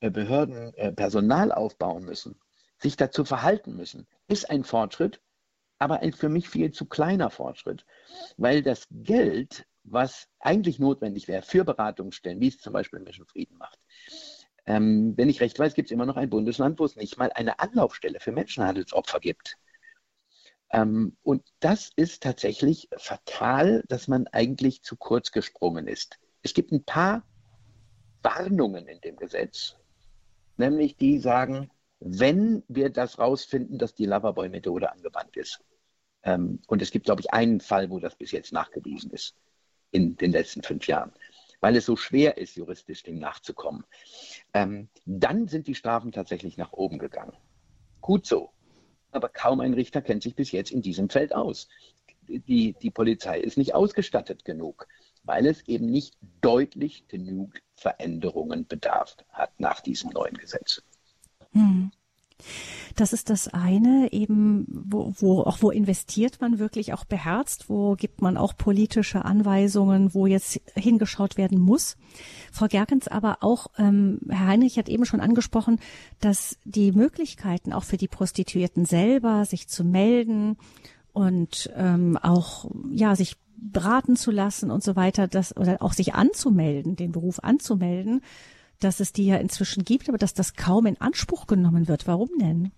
[0.00, 2.36] äh, Behörden äh, Personal aufbauen müssen,
[2.78, 5.20] sich dazu verhalten müssen, ist ein Fortschritt,
[5.82, 7.84] aber ein für mich viel zu kleiner Fortschritt,
[8.36, 13.58] weil das Geld was eigentlich notwendig wäre für Beratungsstellen, wie es zum Beispiel Mission Frieden
[13.58, 13.78] macht.
[14.64, 17.32] Ähm, wenn ich recht weiß, gibt es immer noch ein Bundesland, wo es nicht mal
[17.32, 19.58] eine Anlaufstelle für Menschenhandelsopfer gibt.
[20.70, 26.18] Ähm, und das ist tatsächlich fatal, dass man eigentlich zu kurz gesprungen ist.
[26.42, 27.24] Es gibt ein paar
[28.22, 29.76] Warnungen in dem Gesetz,
[30.56, 35.60] nämlich die sagen, wenn wir das rausfinden, dass die Loverboy-Methode angewandt ist.
[36.24, 39.34] Ähm, und es gibt, glaube ich, einen Fall, wo das bis jetzt nachgewiesen ist
[39.90, 41.12] in den letzten fünf Jahren,
[41.60, 43.84] weil es so schwer ist, juristisch dem nachzukommen.
[44.54, 47.36] Ähm, dann sind die Strafen tatsächlich nach oben gegangen.
[48.00, 48.50] Gut so.
[49.10, 51.68] Aber kaum ein Richter kennt sich bis jetzt in diesem Feld aus.
[52.28, 54.88] Die, die Polizei ist nicht ausgestattet genug,
[55.24, 60.82] weil es eben nicht deutlich genug Veränderungen bedarf hat nach diesem neuen Gesetz.
[61.52, 61.92] Hm.
[62.96, 67.94] Das ist das eine, eben, wo, wo, auch wo investiert man wirklich auch beherzt, wo
[67.94, 71.96] gibt man auch politische Anweisungen, wo jetzt hingeschaut werden muss.
[72.52, 75.78] Frau Gerkens aber auch, ähm, Herr Heinrich hat eben schon angesprochen,
[76.20, 80.56] dass die Möglichkeiten auch für die Prostituierten selber, sich zu melden
[81.12, 86.14] und ähm, auch ja sich beraten zu lassen und so weiter, das oder auch sich
[86.14, 88.22] anzumelden, den Beruf anzumelden,
[88.84, 92.06] dass es die ja inzwischen gibt, aber dass das kaum in Anspruch genommen wird.
[92.06, 92.72] Warum denn?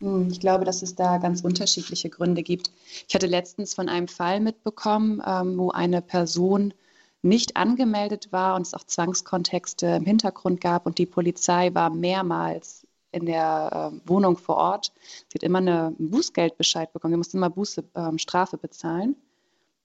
[0.00, 2.70] Hm, ich glaube, dass es da ganz unterschiedliche Gründe gibt.
[3.08, 6.74] Ich hatte letztens von einem Fall mitbekommen, ähm, wo eine Person
[7.22, 12.86] nicht angemeldet war und es auch Zwangskontexte im Hintergrund gab und die Polizei war mehrmals
[13.10, 14.92] in der äh, Wohnung vor Ort.
[15.28, 17.14] Sie hat immer eine, Bußgeldbescheid bekommen.
[17.14, 19.16] Sie musste immer Buße, äh, Strafe bezahlen.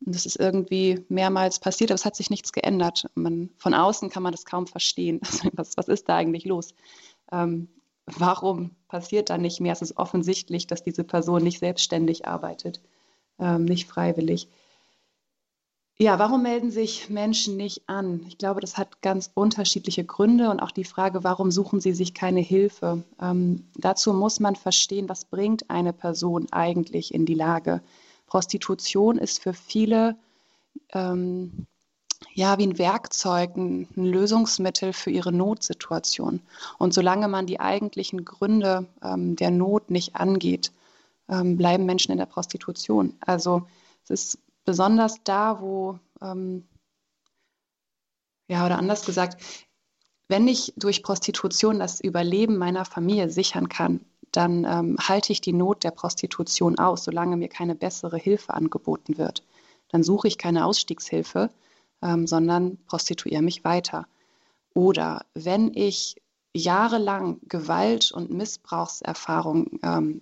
[0.06, 3.06] Und das ist irgendwie mehrmals passiert, aber es hat sich nichts geändert.
[3.16, 5.22] Man, von außen kann man das kaum verstehen.
[5.54, 6.74] was, was ist da eigentlich los?
[7.32, 7.70] Ähm,
[8.06, 9.74] warum passiert da nicht mehr?
[9.74, 12.82] Es ist offensichtlich, dass diese Person nicht selbstständig arbeitet,
[13.40, 14.50] ähm, nicht freiwillig.
[15.96, 18.26] Ja, warum melden sich Menschen nicht an?
[18.28, 22.16] Ich glaube, das hat ganz unterschiedliche Gründe und auch die Frage, warum suchen sie sich
[22.16, 23.04] keine Hilfe?
[23.22, 27.84] Ähm, dazu muss man verstehen, was bringt eine Person eigentlich in die Lage,
[28.34, 30.16] Prostitution ist für viele
[30.92, 31.68] ähm,
[32.34, 36.42] ja wie ein Werkzeug, ein, ein, Lösungsmittel für ihre Notsituation.
[36.80, 40.72] Und solange man die eigentlichen Gründe ähm, der Not nicht angeht,
[41.30, 43.16] ähm, bleiben Menschen in der Prostitution.
[43.20, 43.68] Also
[44.06, 46.66] es ist besonders da, wo, ähm,
[48.48, 49.44] ja, oder anders gesagt,
[50.28, 54.04] wenn ich durch Prostitution das Überleben meiner Familie sichern kann,
[54.36, 59.18] dann ähm, halte ich die Not der Prostitution aus, solange mir keine bessere Hilfe angeboten
[59.18, 59.44] wird.
[59.90, 61.50] Dann suche ich keine Ausstiegshilfe,
[62.02, 64.08] ähm, sondern prostituiere mich weiter.
[64.74, 66.16] Oder wenn ich
[66.54, 70.22] jahrelang Gewalt und Missbrauchserfahrung ähm,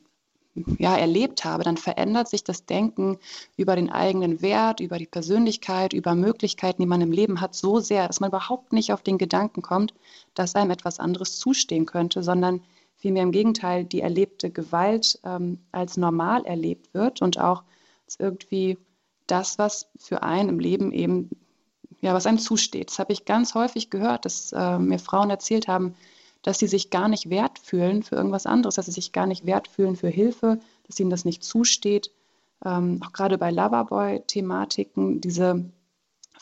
[0.77, 3.17] ja, erlebt habe, dann verändert sich das Denken
[3.55, 7.79] über den eigenen Wert, über die Persönlichkeit, über Möglichkeiten, die man im Leben hat, so
[7.79, 9.93] sehr, dass man überhaupt nicht auf den Gedanken kommt,
[10.33, 12.61] dass einem etwas anderes zustehen könnte, sondern
[13.01, 17.63] Vielmehr im Gegenteil, die erlebte Gewalt ähm, als normal erlebt wird und auch
[18.19, 18.77] irgendwie
[19.25, 21.31] das, was für einen im Leben eben,
[22.01, 22.91] ja, was einem zusteht.
[22.91, 25.95] Das habe ich ganz häufig gehört, dass äh, mir Frauen erzählt haben,
[26.43, 29.47] dass sie sich gar nicht wert fühlen für irgendwas anderes, dass sie sich gar nicht
[29.47, 32.11] wert fühlen für Hilfe, dass ihnen das nicht zusteht.
[32.63, 35.65] Ähm, auch gerade bei Loverboy-Thematiken, diese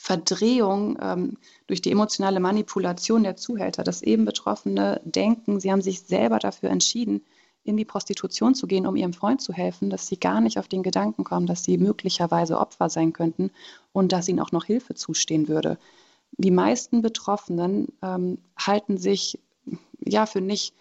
[0.02, 6.00] Verdrehung ähm, durch die emotionale Manipulation der Zuhälter, dass eben Betroffene denken, sie haben sich
[6.00, 7.22] selber dafür entschieden,
[7.66, 10.70] in die Prostitution zu gehen, um ihrem Freund zu helfen, dass sie gar nicht auf
[10.70, 13.52] den Gedanken kommen, dass sie möglicherweise Opfer sein könnten
[13.92, 15.78] und dass ihnen auch noch Hilfe zustehen würde.
[16.38, 19.38] Die meisten Betroffenen ähm, halten sich
[20.04, 20.74] ja für nicht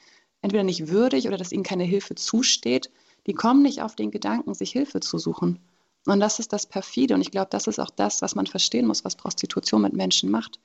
[0.43, 2.89] entweder nicht würdig oder dass ihnen keine Hilfe zusteht.
[3.27, 5.59] Die kommen nicht auf den Gedanken, sich Hilfe zu suchen.
[6.07, 7.15] Und das ist das Perfide.
[7.15, 10.31] Und ich glaube, das ist auch das, was man verstehen muss, was Prostitution mit Menschen
[10.31, 10.59] macht.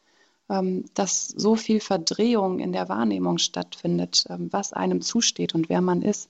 [0.50, 5.80] Ähm, dass so viel Verdrehung in der Wahrnehmung stattfindet, ähm, was einem zusteht und wer
[5.80, 6.30] man ist.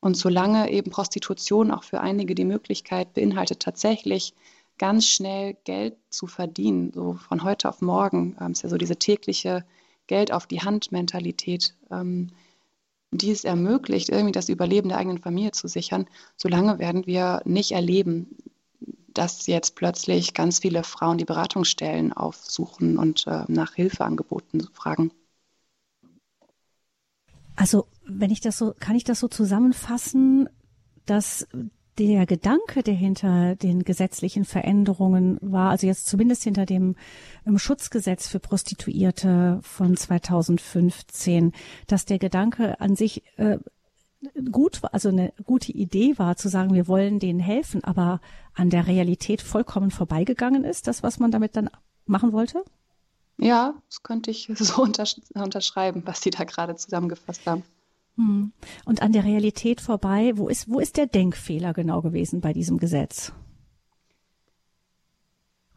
[0.00, 4.34] Und solange eben Prostitution auch für einige die Möglichkeit beinhaltet, tatsächlich
[4.76, 8.96] ganz schnell Geld zu verdienen, so von heute auf morgen, ähm, ist ja so diese
[8.96, 9.64] tägliche
[10.06, 11.74] Geld auf die Hand Mentalität,
[13.16, 17.72] die es ermöglicht, irgendwie das Überleben der eigenen Familie zu sichern, solange werden wir nicht
[17.72, 18.36] erleben,
[19.08, 25.12] dass jetzt plötzlich ganz viele Frauen die Beratungsstellen aufsuchen und äh, nach Hilfeangeboten fragen.
[27.56, 30.48] Also, wenn ich das so, kann ich das so zusammenfassen,
[31.06, 31.46] dass
[31.98, 36.96] der Gedanke, der hinter den gesetzlichen Veränderungen war, also jetzt zumindest hinter dem
[37.56, 41.52] Schutzgesetz für Prostituierte von 2015,
[41.86, 43.58] dass der Gedanke an sich äh,
[44.50, 48.20] gut, also eine gute Idee war zu sagen, wir wollen denen helfen, aber
[48.54, 51.70] an der Realität vollkommen vorbeigegangen ist, das, was man damit dann
[52.06, 52.64] machen wollte?
[53.36, 57.62] Ja, das könnte ich so untersch unterschreiben, was Sie da gerade zusammengefasst haben.
[58.16, 58.52] Hm.
[58.84, 62.78] Und an der Realität vorbei, wo ist, wo ist der Denkfehler genau gewesen bei diesem
[62.78, 63.32] Gesetz?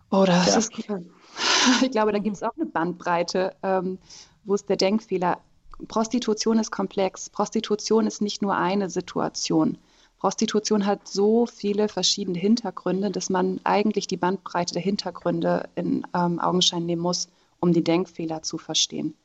[0.10, 0.58] Oh, das ja.
[0.58, 0.72] ist,
[1.82, 3.56] ich glaube, da gibt es auch eine Bandbreite.
[3.64, 3.98] Ähm,
[4.44, 5.40] wo ist der Denkfehler?
[5.88, 7.30] Prostitution ist komplex.
[7.30, 9.78] Prostitution ist nicht nur eine Situation.
[10.20, 16.40] Prostitution hat so viele verschiedene Hintergründe, dass man eigentlich die Bandbreite der Hintergründe in ähm,
[16.40, 19.16] Augenschein nehmen muss, um die Denkfehler zu verstehen.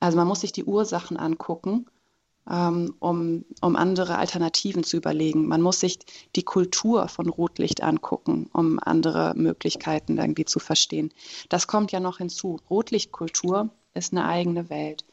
[0.00, 1.86] Also man muss sich die Ursachen angucken,
[2.44, 5.46] um, um andere Alternativen zu überlegen.
[5.46, 5.98] Man muss sich
[6.34, 11.12] die Kultur von Rotlicht angucken, um andere Möglichkeiten irgendwie zu verstehen.
[11.48, 12.58] Das kommt ja noch hinzu.
[12.68, 15.04] Rotlichtkultur ist eine eigene Welt.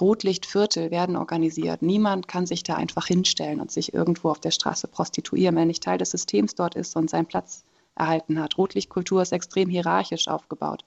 [0.00, 1.82] Rotlichtviertel werden organisiert.
[1.82, 5.82] Niemand kann sich da einfach hinstellen und sich irgendwo auf der Straße prostituieren, wenn nicht
[5.82, 7.64] Teil des Systems dort ist und seinen Platz
[7.96, 8.56] erhalten hat.
[8.56, 10.84] Rotlichtkultur ist extrem hierarchisch aufgebaut.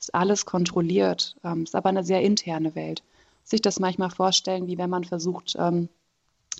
[0.00, 3.02] Ist alles kontrolliert, ähm, ist aber eine sehr interne Welt.
[3.46, 5.88] Sich das manchmal vorstellen, wie wenn man versucht, ähm,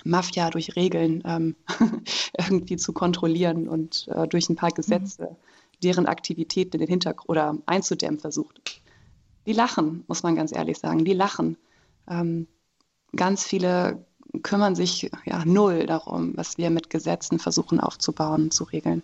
[0.04, 1.56] Mafia durch Regeln ähm,
[2.38, 5.36] irgendwie zu kontrollieren und äh, durch ein paar Gesetze mhm.
[5.82, 8.82] deren Aktivitäten in den Hintergrund oder einzudämmen versucht.
[9.46, 11.56] Die lachen, muss man ganz ehrlich sagen, die lachen.
[12.08, 12.46] Ähm,
[13.16, 14.06] ganz viele
[14.42, 19.02] kümmern sich ja null darum, was wir mit Gesetzen versuchen aufzubauen, zu regeln.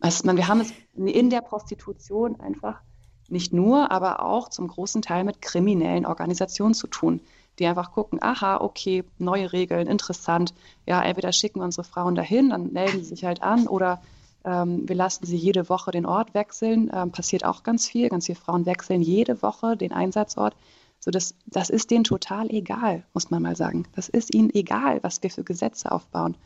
[0.00, 2.82] Also, wir haben es in der Prostitution einfach
[3.28, 7.20] nicht nur, aber auch zum großen Teil mit kriminellen Organisationen zu tun,
[7.58, 10.54] die einfach gucken, aha, okay, neue Regeln, interessant.
[10.86, 14.00] Ja, entweder schicken wir unsere Frauen dahin, dann melden sie sich halt an oder
[14.46, 16.90] ähm, wir lassen sie jede Woche den Ort wechseln.
[16.94, 18.08] Ähm, passiert auch ganz viel.
[18.08, 20.54] Ganz viele Frauen wechseln jede Woche den Einsatzort.
[21.00, 23.86] So das, das ist denen total egal, muss man mal sagen.
[23.94, 26.36] Das ist ihnen egal, was wir für Gesetze aufbauen.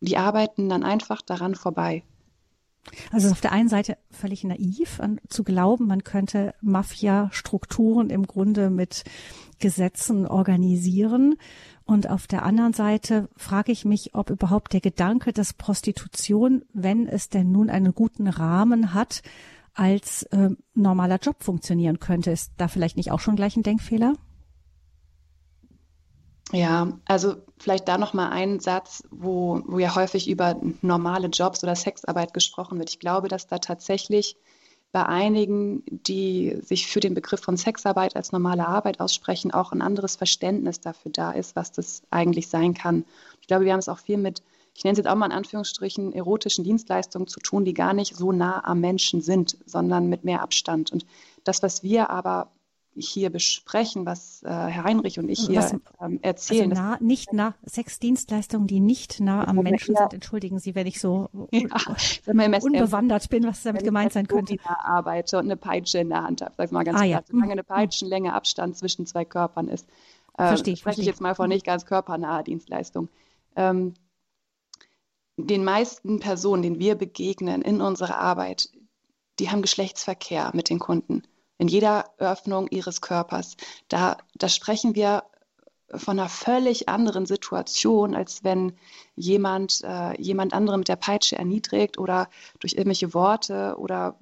[0.00, 2.02] Die arbeiten dann einfach daran vorbei.
[3.10, 8.70] Also auf der einen Seite völlig naiv an, zu glauben, man könnte Mafia-Strukturen im Grunde
[8.70, 9.04] mit
[9.60, 11.36] Gesetzen organisieren.
[11.84, 17.06] Und auf der anderen Seite frage ich mich, ob überhaupt der Gedanke, dass Prostitution, wenn
[17.06, 19.22] es denn nun einen guten Rahmen hat,
[19.74, 22.30] als äh, normaler Job funktionieren könnte.
[22.30, 24.14] Ist da vielleicht nicht auch schon gleich ein Denkfehler?
[26.52, 31.62] Ja, also vielleicht da noch mal ein Satz, wo, wo ja häufig über normale Jobs
[31.62, 32.90] oder Sexarbeit gesprochen wird.
[32.90, 34.36] Ich glaube, dass da tatsächlich
[34.90, 39.80] bei einigen, die sich für den Begriff von Sexarbeit als normale Arbeit aussprechen, auch ein
[39.80, 43.06] anderes Verständnis dafür da ist, was das eigentlich sein kann.
[43.40, 44.42] Ich glaube, wir haben es auch viel mit,
[44.74, 48.16] ich nenne es jetzt auch mal in Anführungsstrichen, erotischen Dienstleistungen zu tun, die gar nicht
[48.16, 50.92] so nah am Menschen sind, sondern mit mehr Abstand.
[50.92, 51.06] Und
[51.44, 52.50] das, was wir aber
[52.94, 56.70] hier besprechen, was äh, Herr Heinrich und ich hier was, ähm, erzählen.
[56.70, 60.12] Also nah, nicht nah, Sexdienstleistungen, die nicht nah am Menschen sind.
[60.12, 61.66] Entschuldigen Sie, wenn ich so ja,
[62.60, 64.52] unbewandert bin, was damit gemeint sein könnte.
[64.52, 67.04] Wenn ich arbeite und eine Peitsche in der Hand habe, sag ich mal ganz ah,
[67.04, 67.22] klar, ja.
[67.26, 69.88] solange eine Peitschenlänge Abstand zwischen zwei Körpern ist,
[70.36, 71.02] äh, verstehe, spreche verstehe.
[71.02, 73.08] ich jetzt mal von nicht ganz körpernaher Dienstleistung.
[73.56, 73.94] Ähm,
[75.38, 78.68] den meisten Personen, denen wir begegnen in unserer Arbeit,
[79.38, 81.22] die haben Geschlechtsverkehr mit den Kunden
[81.62, 83.56] in jeder Öffnung ihres Körpers.
[83.86, 85.22] Da, da sprechen wir
[85.94, 88.72] von einer völlig anderen Situation, als wenn
[89.14, 94.18] jemand äh, jemand anderen mit der Peitsche erniedrigt oder durch irgendwelche Worte oder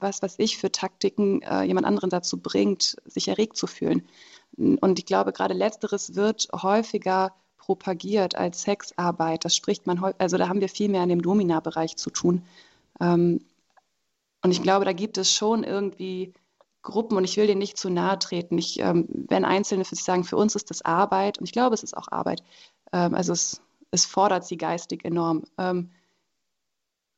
[0.00, 4.08] was weiß ich für Taktiken äh, jemand anderen dazu bringt, sich erregt zu fühlen.
[4.56, 9.44] Und ich glaube, gerade letzteres wird häufiger propagiert als Sexarbeit.
[9.44, 12.42] Das spricht man, also da haben wir viel mehr in dem Domina-Bereich zu tun.
[13.00, 13.44] Ähm,
[14.42, 16.32] und ich glaube, da gibt es schon irgendwie
[16.82, 18.56] Gruppen und ich will denen nicht zu nahe treten.
[18.58, 21.74] Ich, ähm, wenn Einzelne für sich sagen, für uns ist das Arbeit und ich glaube,
[21.74, 22.42] es ist auch Arbeit.
[22.92, 25.44] Ähm, also es, es fordert sie geistig enorm.
[25.58, 25.90] Ähm,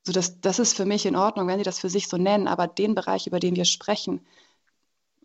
[0.05, 2.49] so das, das ist für mich in Ordnung, wenn sie das für sich so nennen,
[2.49, 4.27] aber den Bereich, über den wir sprechen,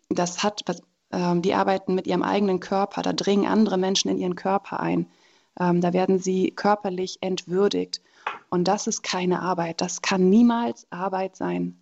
[0.08, 0.62] das hat,
[1.10, 5.10] ähm, die arbeiten mit ihrem eigenen Körper, da dringen andere Menschen in ihren Körper ein.
[5.58, 8.00] Ähm, da werden sie körperlich entwürdigt.
[8.50, 9.80] Und das ist keine Arbeit.
[9.80, 11.80] Das kann niemals Arbeit sein.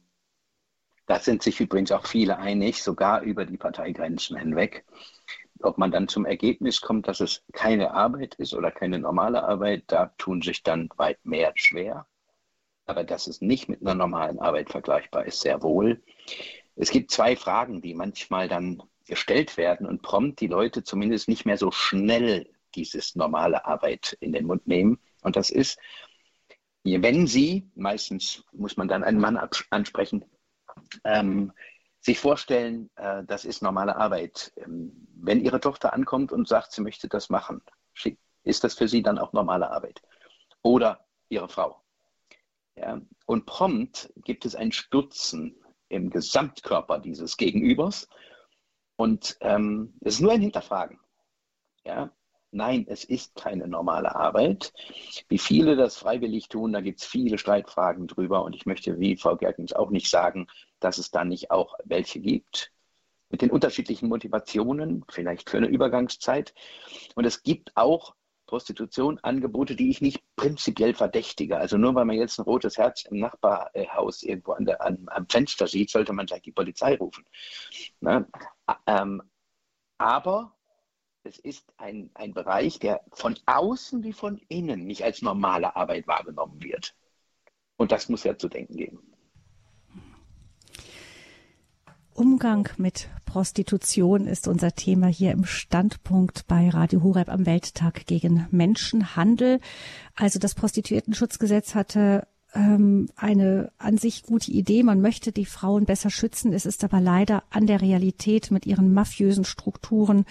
[1.07, 4.85] Da sind sich übrigens auch viele einig, sogar über die Parteigrenzen hinweg.
[5.61, 9.85] Ob man dann zum Ergebnis kommt, dass es keine Arbeit ist oder keine normale Arbeit,
[9.87, 12.07] da tun sich dann weit mehr schwer.
[12.87, 16.03] Aber dass es nicht mit einer normalen Arbeit vergleichbar ist, sehr wohl.
[16.75, 21.47] Es gibt zwei Fragen, die manchmal dann gestellt werden und prompt die Leute zumindest nicht
[21.47, 24.99] mehr so schnell dieses normale Arbeit in den Mund nehmen.
[25.23, 25.79] Und das ist,
[26.85, 29.39] wenn Sie, meistens muss man dann einen Mann
[29.71, 30.25] ansprechen,
[31.05, 31.53] ähm,
[32.01, 34.53] sich vorstellen, äh, das ist normale Arbeit.
[34.57, 37.63] Ähm, wenn Ihre Tochter ankommt und sagt, sie möchte das machen,
[38.47, 40.01] ist das für sie dann auch normale Arbeit.
[40.63, 41.83] Oder ihre Frau.
[42.77, 45.57] Ja, und prompt gibt es ein Stutzen
[45.89, 48.09] im Gesamtkörper dieses Gegenübers.
[48.97, 51.01] Und ähm, es ist nur ein Hinterfragen.
[51.85, 52.11] Ja,
[52.51, 54.73] nein, es ist keine normale Arbeit.
[55.29, 58.45] Wie viele das freiwillig tun, da gibt es viele Streitfragen drüber.
[58.45, 60.47] Und ich möchte, wie Frau Gerkens, auch nicht sagen,
[60.81, 62.73] dass es da nicht auch welche gibt.
[63.29, 66.55] Mit den unterschiedlichen Motivationen, vielleicht für eine Übergangszeit.
[67.15, 68.15] Und es gibt auch
[68.47, 71.59] Prostitution Angebote, die ich nicht prinzipiell verdächtige.
[71.59, 75.29] Also nur weil man jetzt ein rotes Herz im Nachbarhaus irgendwo an der, an, am
[75.29, 77.25] Fenster sieht, sollte man gleich die Polizei rufen.
[78.01, 78.27] Ne?
[78.87, 79.23] Ähm,
[79.99, 80.56] aber
[81.27, 86.07] es ist ein, ein Bereich, der von außen wie von innen nicht als normale Arbeit
[86.07, 86.95] wahrgenommen wird.
[87.77, 88.99] Und das muss ja zu denken geben.
[92.15, 98.47] Umgang mit Prostitution ist unser Thema hier im Standpunkt bei Radio Horeb am Welttag gegen
[98.51, 99.61] Menschenhandel.
[100.15, 104.83] Also das Prostituiertenschutzgesetz hatte ähm, eine an sich gute Idee.
[104.83, 106.55] Man möchte die Frauen besser schützen.
[106.55, 110.25] Es ist aber leider an der Realität mit ihren mafiösen Strukturen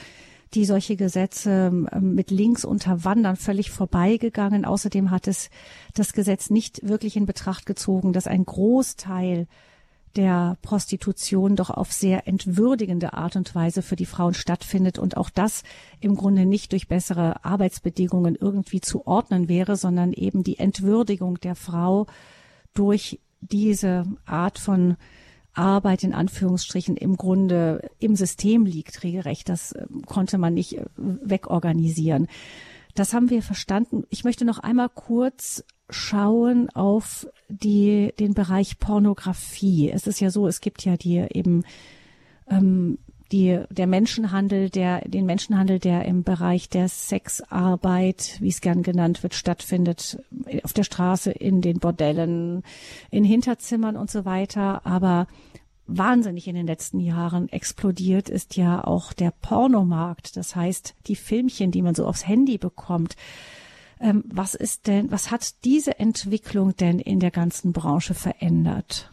[0.53, 4.65] die solche Gesetze ähm, mit Links unterwandern, völlig vorbeigegangen.
[4.65, 5.49] Außerdem hat es
[5.93, 9.47] das Gesetz nicht wirklich in Betracht gezogen, dass ein Großteil
[10.15, 15.29] der Prostitution doch auf sehr entwürdigende Art und Weise für die Frauen stattfindet und auch
[15.29, 15.63] das
[15.99, 21.55] im Grunde nicht durch bessere Arbeitsbedingungen irgendwie zu ordnen wäre, sondern eben die Entwürdigung der
[21.55, 22.07] Frau
[22.73, 24.95] durch diese Art von
[25.55, 29.49] Arbeit in Anführungsstrichen im Grunde im System liegt, regelrecht.
[29.49, 32.27] Das äh, konnte man nicht äh, wegorganisieren.
[32.93, 34.05] Das haben wir verstanden.
[34.09, 39.91] Ich möchte noch einmal kurz schauen auf die, den Bereich Pornografie.
[39.91, 41.63] Es ist ja so, es gibt ja die eben
[42.49, 42.97] ähm,
[43.31, 49.23] die, der Menschenhandel, der, den Menschenhandel, der im Bereich der Sexarbeit, wie es gern genannt
[49.23, 50.21] wird, stattfindet,
[50.63, 52.63] auf der Straße, in den Bordellen,
[53.09, 54.85] in Hinterzimmern und so weiter.
[54.85, 55.27] Aber
[55.87, 60.37] wahnsinnig in den letzten Jahren explodiert ist ja auch der Pornomarkt.
[60.37, 63.15] Das heißt, die Filmchen, die man so aufs Handy bekommt.
[63.99, 69.11] Ähm, was ist denn, was hat diese Entwicklung denn in der ganzen Branche verändert?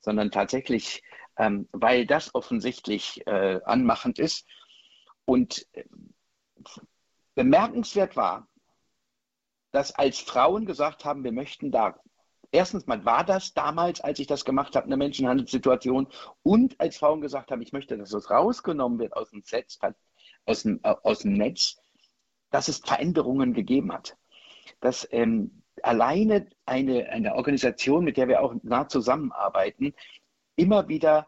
[0.00, 1.02] sondern tatsächlich,
[1.36, 4.46] ähm, weil das offensichtlich äh, anmachend ist.
[5.24, 5.84] Und äh,
[7.34, 8.48] bemerkenswert war,
[9.72, 11.98] dass als Frauen gesagt haben, wir möchten da,
[12.52, 16.06] erstens mal war das damals, als ich das gemacht habe, eine Menschenhandelssituation
[16.42, 19.76] und als Frauen gesagt haben, ich möchte, dass das rausgenommen wird aus dem, Set,
[20.46, 21.76] aus dem, äh, aus dem Netz,
[22.50, 24.16] dass es Veränderungen gegeben hat.
[24.80, 29.92] Dass ähm, alleine eine, eine Organisation, mit der wir auch nah zusammenarbeiten,
[30.54, 31.26] immer wieder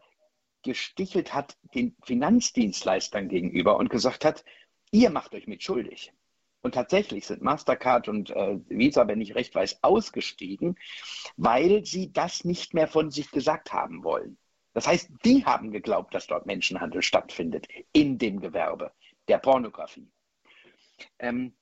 [0.63, 4.45] gestichelt hat den Finanzdienstleistern gegenüber und gesagt hat,
[4.91, 6.13] ihr macht euch mit schuldig.
[6.63, 10.77] Und tatsächlich sind Mastercard und äh, Visa, wenn ich recht weiß, ausgestiegen,
[11.37, 14.37] weil sie das nicht mehr von sich gesagt haben wollen.
[14.73, 18.93] Das heißt, die haben geglaubt, dass dort Menschenhandel stattfindet in dem Gewerbe
[19.29, 20.11] der Pornografie.
[21.19, 21.55] Ähm,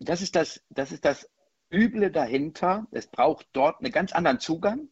[0.00, 1.28] das, ist das, das ist das
[1.72, 2.86] Üble dahinter.
[2.90, 4.88] Es braucht dort einen ganz anderen Zugang,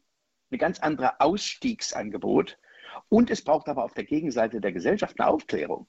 [0.50, 2.58] eine ganz andere Ausstiegsangebot
[3.08, 5.86] und es braucht aber auf der Gegenseite der Gesellschaft eine Aufklärung.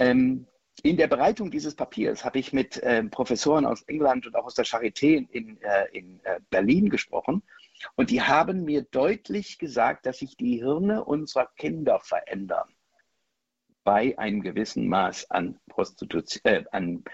[0.00, 0.46] Ähm,
[0.82, 4.54] in der Bereitung dieses Papiers habe ich mit äh, Professoren aus England und auch aus
[4.54, 7.42] der Charité in, äh, in äh, Berlin gesprochen.
[7.96, 12.68] Und die haben mir deutlich gesagt, dass sich die Hirne unserer Kinder verändern
[13.84, 17.04] bei einem gewissen Maß an Prostitution, äh, an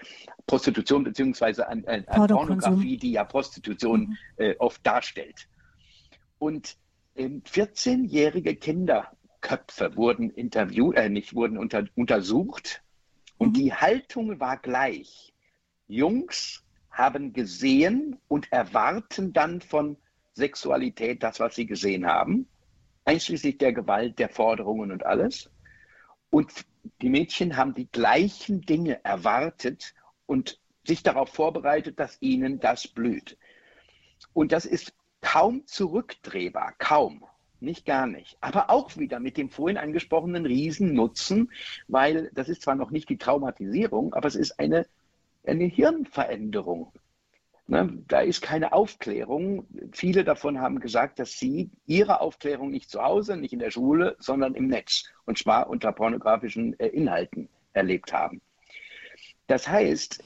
[0.45, 4.17] Prostitution beziehungsweise an, an Pornografie, die ja Prostitution mhm.
[4.37, 5.47] Äh, oft darstellt.
[6.39, 6.77] Und
[7.17, 9.11] 14-jährige Kinder
[9.41, 12.81] Köpfe wurden interviewt, äh, nicht wurden unter, untersucht
[13.37, 13.53] und mhm.
[13.53, 15.33] die Haltung war gleich.
[15.87, 19.97] Jungs haben gesehen und erwarten dann von
[20.33, 22.47] Sexualität das, was sie gesehen haben,
[23.05, 25.49] einschließlich der Gewalt, der Forderungen und alles.
[26.29, 26.51] Und
[27.01, 29.93] die Mädchen haben die gleichen Dinge erwartet
[30.25, 33.37] und sich darauf vorbereitet, dass ihnen das blüht.
[34.33, 37.25] Und das ist kaum zurückdrehbar, kaum,
[37.61, 38.37] nicht gar nicht.
[38.41, 41.51] Aber auch wieder mit dem vorhin angesprochenen Riesennutzen,
[41.87, 44.85] weil das ist zwar noch nicht die Traumatisierung, aber es ist eine,
[45.45, 46.91] eine Hirnveränderung.
[47.69, 49.67] Ne, da ist keine Aufklärung.
[49.91, 54.15] Viele davon haben gesagt, dass sie ihre Aufklärung nicht zu Hause, nicht in der Schule,
[54.19, 58.41] sondern im Netz und zwar unter pornografischen äh, Inhalten erlebt haben.
[59.47, 60.23] Das heißt,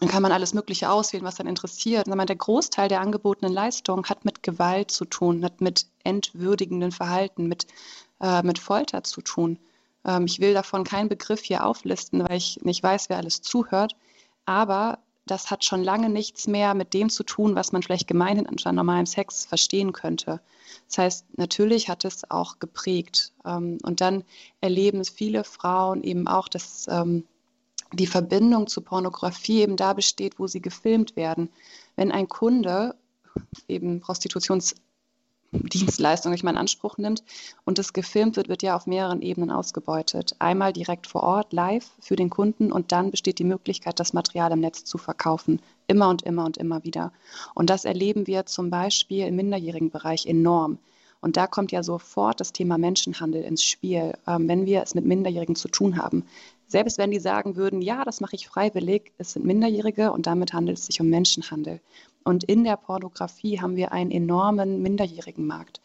[0.00, 2.06] dann kann man alles Mögliche auswählen, was dann interessiert.
[2.06, 7.66] der Großteil der angebotenen Leistungen hat mit Gewalt zu tun, hat mit entwürdigenden Verhalten, mit
[8.20, 9.58] äh, mit Folter zu tun.
[10.04, 13.96] Ähm, ich will davon keinen Begriff hier auflisten, weil ich nicht weiß, wer alles zuhört.
[14.44, 18.46] Aber das hat schon lange nichts mehr mit dem zu tun, was man vielleicht gemeinhin
[18.46, 20.40] unter normalem Sex verstehen könnte.
[20.88, 23.32] Das heißt, natürlich hat es auch geprägt.
[23.44, 24.24] Ähm, und dann
[24.60, 27.24] erleben viele Frauen eben auch, dass ähm,
[27.92, 31.50] die Verbindung zu Pornografie eben da besteht, wo sie gefilmt werden.
[31.96, 32.94] Wenn ein Kunde
[33.66, 34.74] eben Prostitutions
[35.50, 37.24] Dienstleistung ich mal in Anspruch nimmt
[37.64, 40.36] und das gefilmt wird, wird ja auf mehreren Ebenen ausgebeutet.
[40.38, 44.52] Einmal direkt vor Ort, live für den Kunden und dann besteht die Möglichkeit, das Material
[44.52, 45.60] im Netz zu verkaufen.
[45.86, 47.12] Immer und immer und immer wieder.
[47.54, 50.78] Und das erleben wir zum Beispiel im minderjährigen Bereich enorm.
[51.20, 55.04] Und da kommt ja sofort das Thema Menschenhandel ins Spiel, ähm, wenn wir es mit
[55.04, 56.24] Minderjährigen zu tun haben.
[56.66, 60.52] Selbst wenn die sagen würden, ja, das mache ich freiwillig, es sind Minderjährige und damit
[60.52, 61.80] handelt es sich um Menschenhandel.
[62.28, 65.80] Und in der Pornografie haben wir einen enormen minderjährigen Markt.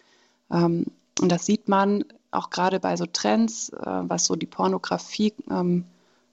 [0.51, 0.87] Ähm,
[1.21, 5.85] und das sieht man auch gerade bei so Trends, äh, was so die Pornografie, ähm,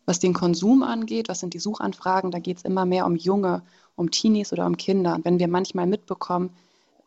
[0.06, 3.62] was den Konsum angeht, was sind die Suchanfragen, da geht es immer mehr um Junge,
[3.94, 5.14] um Teenies oder um Kinder.
[5.14, 6.50] Und wenn wir manchmal mitbekommen,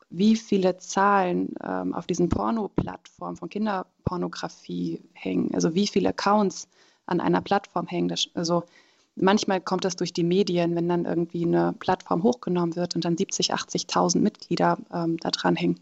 [0.09, 6.69] wie viele Zahlen ähm, auf diesen Porno-Plattformen von Kinderpornografie hängen, also wie viele Accounts
[7.05, 8.63] an einer Plattform hängen, das, also
[9.15, 13.17] Manchmal kommt das durch die Medien, wenn dann irgendwie eine Plattform hochgenommen wird und dann
[13.17, 15.79] 70, 80.000 Mitglieder ähm, da dran hängen,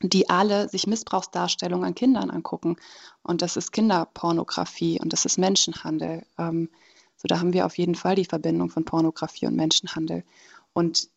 [0.00, 2.76] die alle sich Missbrauchsdarstellungen an Kindern angucken.
[3.22, 6.24] Und das ist Kinderpornografie und das ist Menschenhandel.
[6.38, 6.70] Ähm,
[7.16, 10.24] so, da haben wir auf jeden Fall die Verbindung von Pornografie und Menschenhandel.
[10.72, 11.10] Und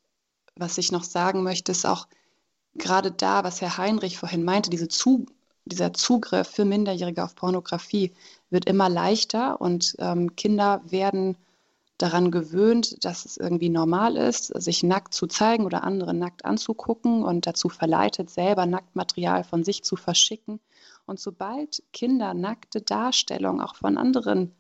[0.56, 2.08] was ich noch sagen möchte, ist auch
[2.76, 5.26] gerade da, was Herr Heinrich vorhin meinte, diese Zu
[5.68, 8.14] dieser Zugriff für Minderjährige auf Pornografie
[8.50, 11.38] wird immer leichter und ähm, Kinder werden
[11.98, 17.24] daran gewöhnt, dass es irgendwie normal ist, sich nackt zu zeigen oder andere nackt anzugucken
[17.24, 20.60] und dazu verleitet, selber Nacktmaterial von sich zu verschicken.
[21.06, 24.54] Und sobald Kinder nackte Darstellung auch von anderen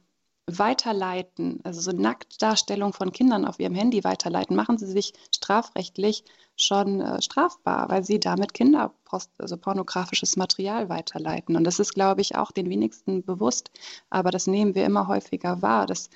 [0.47, 6.23] weiterleiten, also so Nacktdarstellung von Kindern auf ihrem Handy weiterleiten, machen sie sich strafrechtlich
[6.55, 8.93] schon äh, strafbar, weil sie damit Kinder
[9.37, 11.55] also pornografisches Material weiterleiten.
[11.55, 13.71] Und das ist, glaube ich, auch den wenigsten bewusst,
[14.09, 16.09] aber das nehmen wir immer häufiger wahr, dass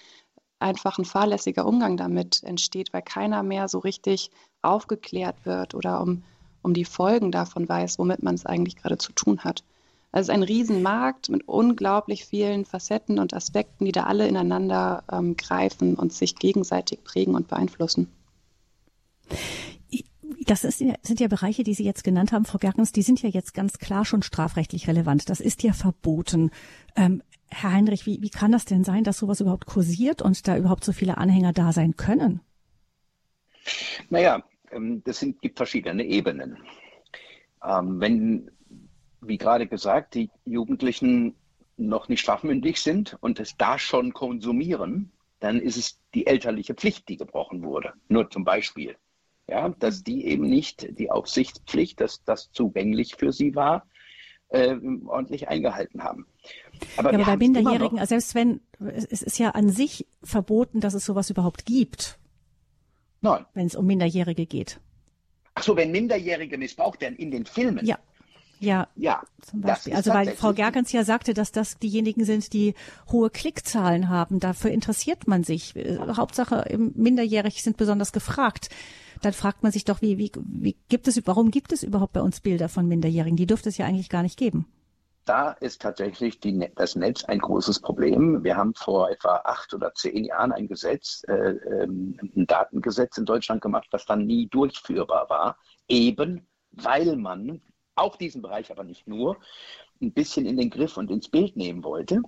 [0.59, 6.23] einfach ein fahrlässiger Umgang damit entsteht, weil keiner mehr so richtig aufgeklärt wird oder um,
[6.61, 9.63] um die Folgen davon weiß, womit man es eigentlich gerade zu tun hat.
[10.11, 15.03] Also es ist ein Riesenmarkt mit unglaublich vielen Facetten und Aspekten, die da alle ineinander
[15.11, 18.09] ähm, greifen und sich gegenseitig prägen und beeinflussen.
[20.45, 23.29] Das ist, sind ja Bereiche, die Sie jetzt genannt haben, Frau Gerkens, die sind ja
[23.29, 25.29] jetzt ganz klar schon strafrechtlich relevant.
[25.29, 26.51] Das ist ja verboten.
[26.95, 30.57] Ähm, Herr Heinrich, wie, wie kann das denn sein, dass sowas überhaupt kursiert und da
[30.57, 32.41] überhaupt so viele Anhänger da sein können?
[34.09, 36.57] Naja, ähm, das sind, gibt verschiedene Ebenen.
[37.63, 38.51] Ähm, wenn,
[39.21, 41.35] wie gerade gesagt, die Jugendlichen
[41.77, 47.09] noch nicht strafmündig sind und es da schon konsumieren, dann ist es die elterliche Pflicht,
[47.09, 47.93] die gebrochen wurde.
[48.07, 48.95] Nur zum Beispiel.
[49.47, 53.85] Ja, dass die eben nicht die Aufsichtspflicht, dass das zugänglich für sie war,
[54.49, 56.25] äh, ordentlich eingehalten haben.
[56.95, 60.93] Aber, ja, aber bei Minderjährigen, also selbst wenn, es ist ja an sich verboten, dass
[60.93, 62.19] es sowas überhaupt gibt.
[63.21, 63.45] Nein.
[63.53, 64.79] Wenn es um Minderjährige geht.
[65.55, 67.85] Ach so, wenn Minderjährige missbraucht werden in den Filmen.
[67.85, 67.99] Ja.
[68.61, 69.95] Ja, ja zum Beispiel.
[69.95, 72.75] Also weil Frau Gergens ja sagte, dass das diejenigen sind, die
[73.11, 74.39] hohe Klickzahlen haben.
[74.39, 75.75] Dafür interessiert man sich.
[75.75, 78.69] Äh, Hauptsache minderjährig sind besonders gefragt.
[79.21, 82.21] Dann fragt man sich doch, wie, wie, wie gibt es, warum gibt es überhaupt bei
[82.21, 83.35] uns Bilder von Minderjährigen?
[83.35, 84.67] Die dürfte es ja eigentlich gar nicht geben
[85.25, 88.43] da ist tatsächlich die, das Netz ein großes Problem.
[88.43, 93.25] Wir haben vor etwa acht oder zehn Jahren ein Gesetz, äh, ähm, ein Datengesetz in
[93.25, 95.57] Deutschland gemacht, das dann nie durchführbar war,
[95.87, 97.61] eben weil man
[98.01, 99.37] auch diesen Bereich, aber nicht nur,
[100.01, 102.21] ein bisschen in den Griff und ins Bild nehmen wollte.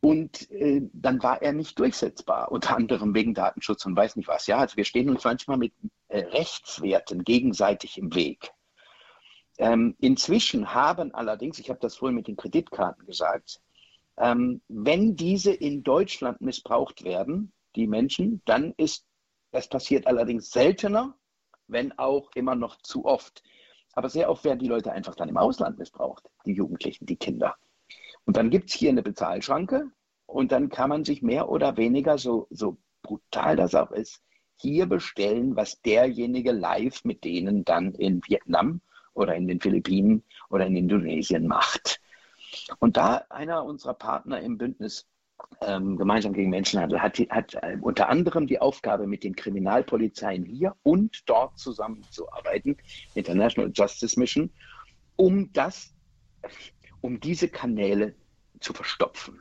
[0.00, 4.46] Und äh, dann war er nicht durchsetzbar, unter anderem wegen Datenschutz und weiß nicht was.
[4.48, 5.72] Ja, also wir stehen uns manchmal mit
[6.08, 8.50] äh, Rechtswerten gegenseitig im Weg.
[9.58, 13.60] Ähm, inzwischen haben allerdings, ich habe das vorhin mit den Kreditkarten gesagt,
[14.16, 19.06] ähm, wenn diese in Deutschland missbraucht werden, die Menschen, dann ist,
[19.52, 21.16] das passiert allerdings seltener,
[21.68, 23.42] wenn auch immer noch zu oft.
[23.92, 27.56] Aber sehr oft werden die Leute einfach dann im Ausland missbraucht, die Jugendlichen, die Kinder.
[28.24, 29.90] Und dann gibt es hier eine Bezahlschranke
[30.26, 34.22] und dann kann man sich mehr oder weniger, so, so brutal das auch ist,
[34.56, 38.80] hier bestellen, was derjenige live mit denen dann in Vietnam
[39.12, 42.00] oder in den Philippinen oder in Indonesien macht.
[42.78, 45.06] Und da einer unserer Partner im Bündnis
[45.60, 50.74] ähm, gemeinsam gegen Menschenhandel hat, hat äh, unter anderem die Aufgabe, mit den Kriminalpolizeien hier
[50.82, 52.76] und dort zusammenzuarbeiten,
[53.14, 54.50] International Justice Mission,
[55.16, 55.94] um das,
[57.00, 58.14] um diese Kanäle
[58.60, 59.40] zu verstopfen.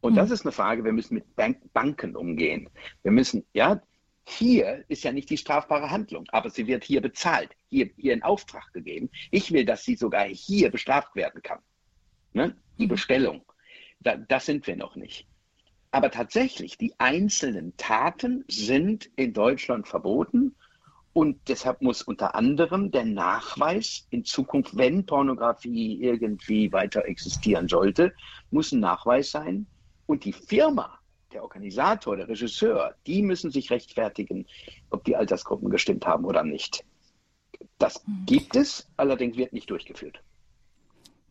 [0.00, 0.34] Und das hm.
[0.34, 2.68] ist eine Frage, wir müssen mit Bank Banken umgehen.
[3.02, 3.80] Wir müssen, ja,
[4.28, 8.22] hier ist ja nicht die strafbare Handlung, aber sie wird hier bezahlt, hier, hier in
[8.22, 9.08] Auftrag gegeben.
[9.30, 11.60] Ich will, dass sie sogar hier bestraft werden kann.
[12.32, 12.56] Ne?
[12.78, 12.90] Die mhm.
[12.90, 13.45] Bestellung.
[14.00, 15.26] Da, das sind wir noch nicht.
[15.90, 20.54] Aber tatsächlich, die einzelnen Taten sind in Deutschland verboten
[21.16, 28.12] und deshalb muss unter anderem der Nachweis in Zukunft, wenn Pornografie irgendwie weiter existieren sollte,
[28.50, 29.66] muss ein Nachweis sein.
[30.04, 30.98] Und die Firma,
[31.32, 34.46] der Organisator, der Regisseur, die müssen sich rechtfertigen,
[34.90, 36.84] ob die Altersgruppen gestimmt haben oder nicht.
[37.78, 38.26] Das hm.
[38.26, 40.20] gibt es, allerdings wird nicht durchgeführt.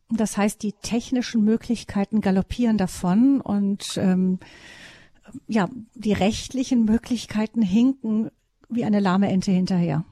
[0.09, 4.39] Das heißt, die technischen Möglichkeiten galoppieren davon und ähm,
[5.47, 8.29] ja, die rechtlichen Möglichkeiten hinken
[8.69, 10.05] wie eine lahme Ente hinterher.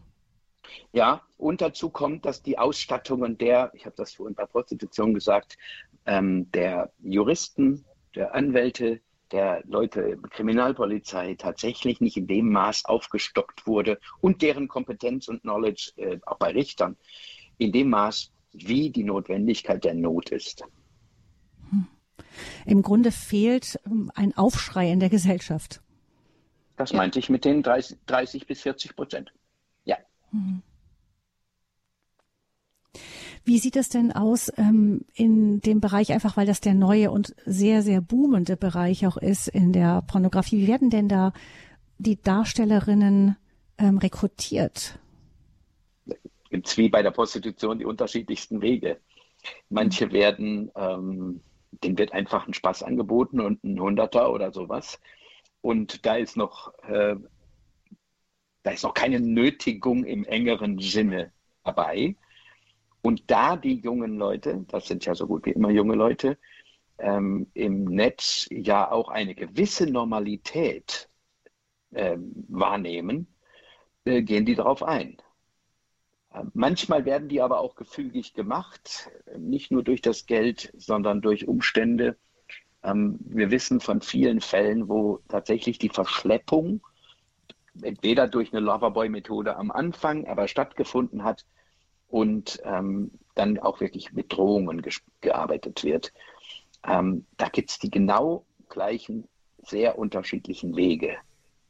[0.91, 5.57] Ja, und dazu kommt, dass die Ausstattungen der, ich habe das vorhin bei Prostitution gesagt,
[6.05, 7.85] ähm, der Juristen,
[8.15, 15.27] der Anwälte, der Leute Kriminalpolizei tatsächlich nicht in dem Maß aufgestockt wurde und deren Kompetenz
[15.27, 16.97] und Knowledge äh, auch bei Richtern
[17.57, 20.63] in dem Maß, wie die Notwendigkeit der Not ist.
[21.69, 21.87] Hm.
[22.65, 25.81] Im Grunde fehlt ähm, ein Aufschrei in der Gesellschaft.
[26.77, 26.97] Das ja.
[26.97, 29.33] meinte ich mit den 30, 30 bis 40 Prozent.
[29.85, 29.97] Ja.
[30.31, 30.61] Hm.
[33.45, 37.35] Wie sieht es denn aus ähm, in dem Bereich, einfach weil das der neue und
[37.45, 40.59] sehr, sehr boomende Bereich auch ist in der Pornografie?
[40.59, 41.33] Wie werden denn da
[41.97, 43.35] die Darstellerinnen
[43.77, 44.99] ähm, rekrutiert?
[46.53, 48.99] Gibt es wie bei der Prostitution die unterschiedlichsten Wege.
[49.69, 51.41] Manche werden, ähm,
[51.71, 54.99] denen wird einfach ein Spaß angeboten und ein Hunderter oder sowas.
[55.61, 57.15] Und da ist noch, äh,
[58.61, 61.33] da ist noch keine Nötigung im engeren Sinne
[61.63, 62.15] dabei.
[63.01, 66.37] Und da die jungen Leute, das sind ja so gut wie immer junge Leute,
[66.99, 71.09] ähm, im Netz ja auch eine gewisse Normalität
[71.95, 73.25] ähm, wahrnehmen,
[74.05, 75.17] äh, gehen die darauf ein.
[76.53, 82.17] Manchmal werden die aber auch gefügig gemacht, nicht nur durch das Geld, sondern durch Umstände.
[82.83, 86.81] Ähm, wir wissen von vielen Fällen, wo tatsächlich die Verschleppung
[87.81, 91.45] entweder durch eine Loverboy-Methode am Anfang aber stattgefunden hat
[92.07, 94.83] und ähm, dann auch wirklich mit Drohungen
[95.21, 96.13] gearbeitet wird.
[96.85, 99.27] Ähm, da gibt es die genau gleichen,
[99.57, 101.17] sehr unterschiedlichen Wege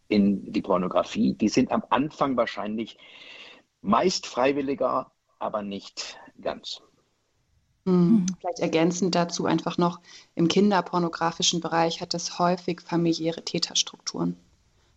[0.07, 1.33] in die Pornografie.
[1.33, 2.97] Die sind am Anfang wahrscheinlich
[3.83, 6.81] meist freiwilliger, aber nicht ganz.
[7.85, 8.25] Mhm.
[8.39, 9.99] Vielleicht ergänzend dazu einfach noch,
[10.35, 14.37] im kinderpornografischen Bereich hat es häufig familiäre Täterstrukturen,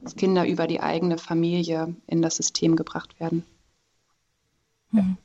[0.00, 3.44] dass Kinder über die eigene Familie in das System gebracht werden.
[4.92, 5.18] Mhm.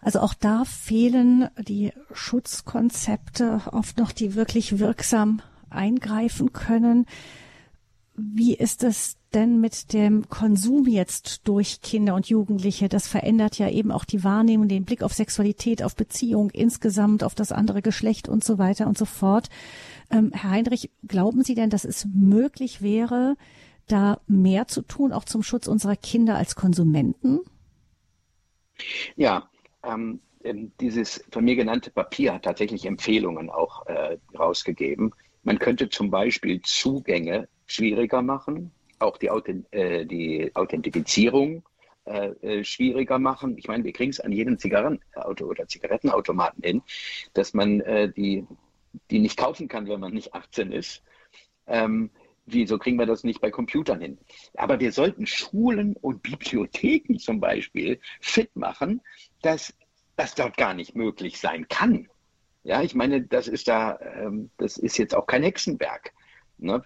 [0.00, 5.40] Also auch da fehlen die Schutzkonzepte oft noch, die wirklich wirksam
[5.70, 7.06] eingreifen können.
[8.16, 12.88] Wie ist es denn mit dem Konsum jetzt durch Kinder und Jugendliche?
[12.88, 17.34] Das verändert ja eben auch die Wahrnehmung, den Blick auf Sexualität, auf Beziehung insgesamt, auf
[17.34, 19.48] das andere Geschlecht und so weiter und so fort.
[20.10, 23.36] Ähm, Herr Heinrich, glauben Sie denn, dass es möglich wäre,
[23.88, 27.40] da mehr zu tun, auch zum Schutz unserer Kinder als Konsumenten?
[29.16, 29.50] Ja,
[29.82, 35.12] ähm, ähm dieses von mir genannte Papier hat tatsächlich Empfehlungen auch äh, rausgegeben.
[35.42, 41.62] Man könnte zum Beispiel Zugänge schwieriger machen, auch die, Authent äh, die Authentifizierung
[42.06, 43.56] äh, äh, schwieriger machen.
[43.56, 46.82] Ich meine, wir kriegen es an jedem Zigarettenauto oder Zigarettenautomaten hin,
[47.32, 48.46] dass man äh, die,
[49.10, 51.02] die nicht kaufen kann, wenn man nicht 18 ist.
[51.66, 52.10] Ähm,
[52.44, 54.18] wieso kriegen wir das nicht bei Computern hin?
[54.54, 59.00] Aber wir sollten Schulen und Bibliotheken zum Beispiel fit machen,
[59.40, 59.72] dass
[60.16, 62.08] das dort gar nicht möglich sein kann.
[62.64, 66.12] Ja, ich meine, das ist da, ähm, das ist jetzt auch kein Hexenwerk.
[66.58, 66.84] Ne?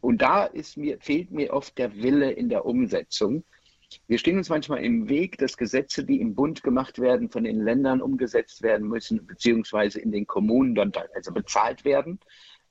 [0.00, 3.44] Und da ist mir, fehlt mir oft der Wille in der Umsetzung.
[4.06, 7.60] Wir stehen uns manchmal im Weg, dass Gesetze, die im Bund gemacht werden, von den
[7.60, 12.20] Ländern umgesetzt werden müssen, beziehungsweise in den Kommunen dann also bezahlt werden.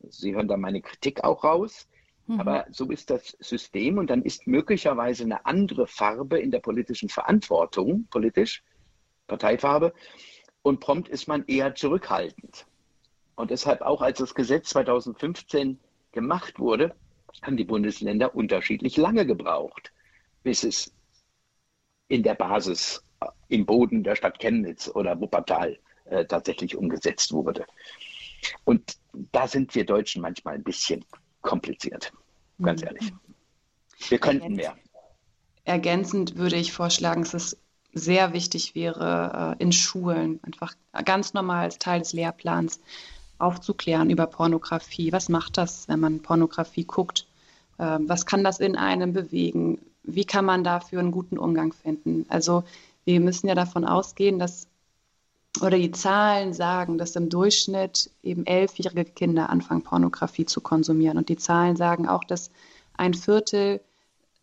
[0.09, 1.87] Sie hören da meine Kritik auch raus.
[2.27, 2.39] Mhm.
[2.39, 7.09] Aber so ist das System und dann ist möglicherweise eine andere Farbe in der politischen
[7.09, 8.63] Verantwortung, politisch,
[9.27, 9.93] Parteifarbe,
[10.61, 12.65] und prompt ist man eher zurückhaltend.
[13.35, 15.79] Und deshalb auch als das Gesetz 2015
[16.17, 16.95] gemacht wurde,
[17.43, 19.91] haben die Bundesländer unterschiedlich lange gebraucht,
[20.41, 20.91] bis es
[22.07, 27.65] in der Basis äh, im Boden der Stadt Chemnitz oder Wuppertal äh, tatsächlich umgesetzt wurde.
[28.65, 28.97] Und
[29.31, 31.05] da sind wir Deutschen manchmal ein bisschen
[31.41, 32.11] kompliziert,
[32.59, 32.87] ganz mhm.
[32.87, 33.13] ehrlich.
[34.09, 34.75] Wir könnten mehr.
[35.65, 37.57] Ergänzend würde ich vorschlagen, dass es
[37.93, 40.73] sehr wichtig wäre, äh, in Schulen einfach
[41.05, 42.79] ganz normal als Teil des Lehrplans
[43.39, 45.11] aufzuklären über Pornografie.
[45.11, 47.27] Was macht das, wenn man Pornografie guckt?
[47.79, 49.79] Ähm, was kann das in einem bewegen?
[50.03, 52.25] Wie kann man dafür einen guten Umgang finden?
[52.29, 52.63] Also
[53.05, 54.67] wir müssen ja davon ausgehen, dass
[55.61, 61.17] oder die Zahlen sagen, dass im Durchschnitt eben elfjährige Kinder anfangen, Pornografie zu konsumieren.
[61.17, 62.51] Und die Zahlen sagen auch, dass
[62.95, 63.81] ein Viertel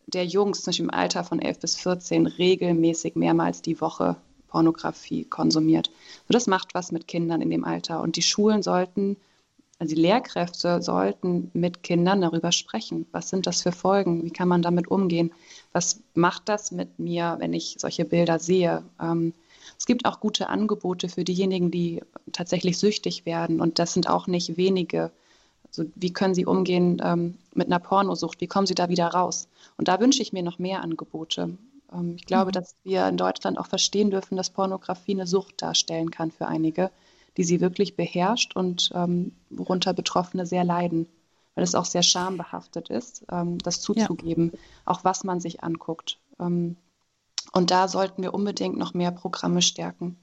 [0.07, 4.17] der Jungs, zum Beispiel im Alter von 11 bis 14, regelmäßig mehrmals die Woche
[4.55, 5.91] Pornografie konsumiert.
[6.29, 8.01] So, das macht was mit Kindern in dem Alter.
[8.01, 9.17] Und die Schulen sollten,
[9.81, 13.05] also die Lehrkräfte sollten mit Kindern darüber sprechen.
[13.11, 14.23] Was sind das für Folgen?
[14.23, 15.33] Wie kann man damit umgehen?
[15.73, 18.85] Was macht das mit mir, wenn ich solche Bilder sehe?
[19.03, 19.35] Ähm,
[19.77, 22.01] es gibt auch gute Angebote für diejenigen, die
[22.31, 23.61] tatsächlich süchtig werden.
[23.61, 25.11] Und das sind auch nicht wenige.
[25.67, 28.41] Also wie können sie umgehen ähm, mit einer Pornosucht?
[28.41, 29.49] Wie kommen sie da wieder raus?
[29.79, 31.59] Und da wünsche ich mir noch mehr Angebote.
[31.95, 32.53] Ähm, ich glaube, mhm.
[32.53, 36.91] dass wir in Deutschland auch verstehen dürfen, dass Pornografie eine Sucht darstellen kann für einige,
[37.37, 41.07] die sie wirklich beherrscht und ähm, worunter Betroffene sehr leiden,
[41.55, 44.59] weil es auch sehr schambehaftet ist, ähm, das zuzugeben, ja.
[44.85, 46.19] auch was man sich anguckt.
[46.39, 46.77] Ähm,
[47.53, 50.17] und da sollten wir unbedingt noch mehr Programme stärken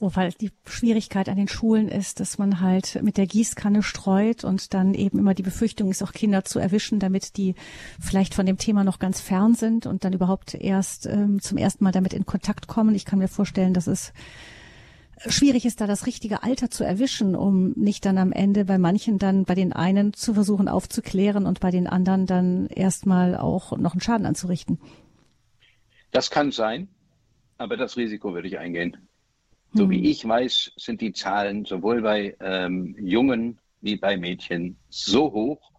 [0.00, 4.74] wobei die Schwierigkeit an den Schulen ist, dass man halt mit der Gießkanne streut und
[4.74, 7.54] dann eben immer die Befürchtung ist, auch Kinder zu erwischen, damit die
[8.00, 11.84] vielleicht von dem Thema noch ganz fern sind und dann überhaupt erst ähm, zum ersten
[11.84, 12.94] Mal damit in Kontakt kommen.
[12.94, 14.12] Ich kann mir vorstellen, dass es
[15.26, 19.18] schwierig ist, da das richtige Alter zu erwischen, um nicht dann am Ende bei manchen
[19.18, 23.92] dann bei den einen zu versuchen aufzuklären und bei den anderen dann erstmal auch noch
[23.92, 24.80] einen Schaden anzurichten.
[26.10, 26.88] Das kann sein,
[27.58, 28.96] aber das Risiko würde ich eingehen.
[29.72, 30.04] So wie hm.
[30.04, 35.70] ich weiß, sind die Zahlen sowohl bei ähm, Jungen wie bei Mädchen so hoch,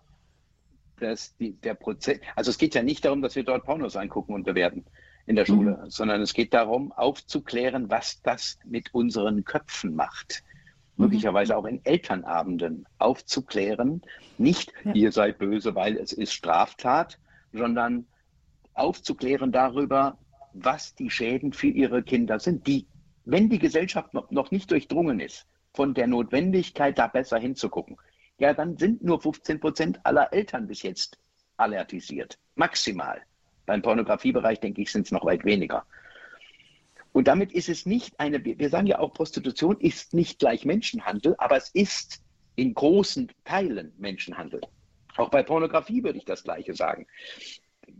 [0.99, 4.33] dass die, der Prozess, also es geht ja nicht darum, dass wir dort Pornos angucken
[4.33, 4.85] und bewerten
[5.25, 5.89] in der Schule, mhm.
[5.89, 10.43] sondern es geht darum, aufzuklären, was das mit unseren Köpfen macht.
[10.95, 11.05] Mhm.
[11.05, 14.01] Möglicherweise auch in Elternabenden aufzuklären,
[14.37, 14.93] nicht ja.
[14.93, 17.19] ihr seid böse, weil es ist Straftat,
[17.51, 18.05] sondern
[18.73, 20.17] aufzuklären darüber,
[20.53, 22.85] was die Schäden für ihre Kinder sind, die
[23.31, 27.97] wenn die Gesellschaft noch nicht durchdrungen ist von der Notwendigkeit, da besser hinzugucken,
[28.37, 31.17] ja, dann sind nur 15 Prozent aller Eltern bis jetzt
[31.55, 32.37] alertisiert.
[32.55, 33.21] Maximal.
[33.65, 35.85] Beim Pornografiebereich, denke ich, sind es noch weit weniger.
[37.13, 41.35] Und damit ist es nicht eine, wir sagen ja auch, Prostitution ist nicht gleich Menschenhandel,
[41.37, 42.21] aber es ist
[42.55, 44.61] in großen Teilen Menschenhandel.
[45.15, 47.07] Auch bei Pornografie würde ich das Gleiche sagen.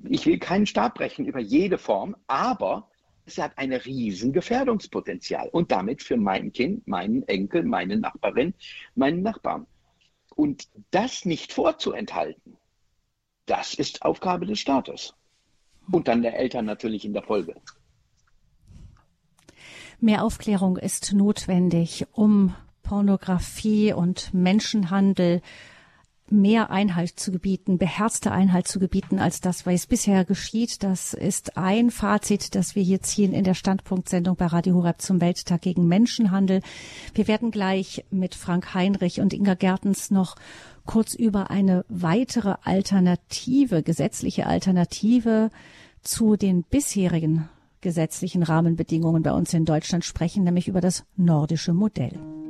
[0.09, 2.90] Ich will keinen Stab brechen über jede Form, aber
[3.31, 8.53] es hat ein riesen Gefährdungspotenzial und damit für mein Kind, meinen Enkel, meine Nachbarin,
[8.95, 9.67] meinen Nachbarn.
[10.35, 12.57] Und das nicht vorzuenthalten,
[13.45, 15.13] das ist Aufgabe des Staates
[15.91, 17.55] und dann der Eltern natürlich in der Folge.
[19.99, 25.41] Mehr Aufklärung ist notwendig, um Pornografie und Menschenhandel
[26.31, 30.83] mehr Einhalt zu gebieten, beherzte Einhalt zu gebieten, als das, was bisher geschieht.
[30.83, 35.21] Das ist ein Fazit, das wir hier ziehen in der Standpunktsendung bei Radio Horeb zum
[35.21, 36.61] Welttag gegen Menschenhandel.
[37.13, 40.35] Wir werden gleich mit Frank Heinrich und Inga Gertens noch
[40.85, 45.51] kurz über eine weitere Alternative, gesetzliche Alternative
[46.01, 47.49] zu den bisherigen
[47.81, 52.40] gesetzlichen Rahmenbedingungen bei uns in Deutschland sprechen, nämlich über das nordische Modell.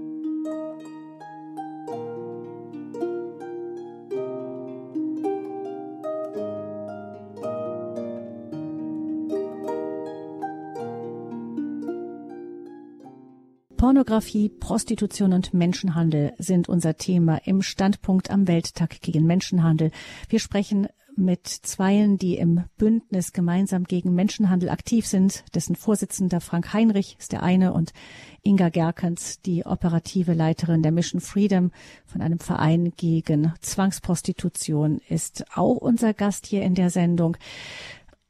[14.02, 19.92] Pornografie, Prostitution und Menschenhandel sind unser Thema im Standpunkt am Welttag gegen Menschenhandel.
[20.28, 25.44] Wir sprechen mit Zweien, die im Bündnis gemeinsam gegen Menschenhandel aktiv sind.
[25.54, 27.94] Dessen Vorsitzender Frank Heinrich ist der eine und
[28.42, 31.70] Inga Gerkens, die operative Leiterin der Mission Freedom
[32.08, 37.38] von einem Verein gegen Zwangsprostitution, ist auch unser Gast hier in der Sendung.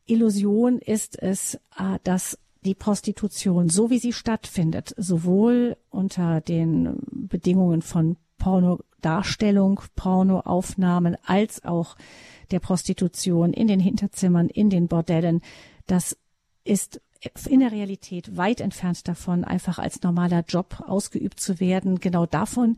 [0.06, 7.82] Illusion ist es, äh, dass die Prostitution, so wie sie stattfindet, sowohl unter den Bedingungen
[7.82, 11.96] von Pornodarstellung, Pornoaufnahmen als auch
[12.52, 15.42] der Prostitution in den Hinterzimmern, in den Bordellen,
[15.88, 16.18] das
[16.64, 17.02] ist
[17.48, 22.00] in der Realität weit entfernt davon, einfach als normaler Job ausgeübt zu werden.
[22.00, 22.78] Genau davon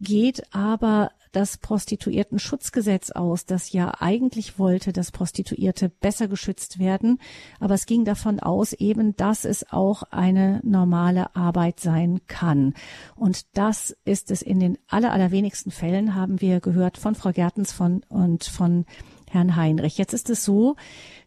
[0.00, 7.18] geht aber das Prostituierten-Schutzgesetz aus, das ja eigentlich wollte, dass Prostituierte besser geschützt werden.
[7.60, 12.74] Aber es ging davon aus eben, dass es auch eine normale Arbeit sein kann.
[13.16, 17.72] Und das ist es in den aller, allerwenigsten Fällen, haben wir gehört von Frau Gertens
[17.72, 18.84] von, und von
[19.30, 19.98] Herrn Heinrich.
[19.98, 20.76] Jetzt ist es so,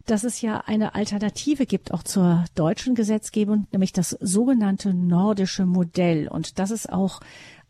[0.06, 6.28] dass es ja eine Alternative gibt, auch zur deutschen Gesetzgebung, nämlich das sogenannte nordische Modell.
[6.28, 7.20] Und das ist auch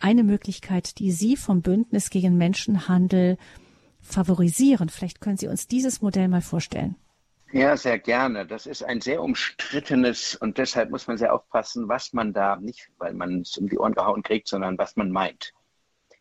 [0.03, 3.39] eine Möglichkeit, die Sie vom Bündnis gegen Menschenhandel
[4.01, 4.89] favorisieren.
[4.89, 6.97] Vielleicht können Sie uns dieses Modell mal vorstellen.
[7.53, 8.47] Ja, sehr gerne.
[8.47, 12.91] Das ist ein sehr umstrittenes und deshalb muss man sehr aufpassen, was man da nicht,
[12.97, 15.53] weil man es um die Ohren gehauen kriegt, sondern was man meint.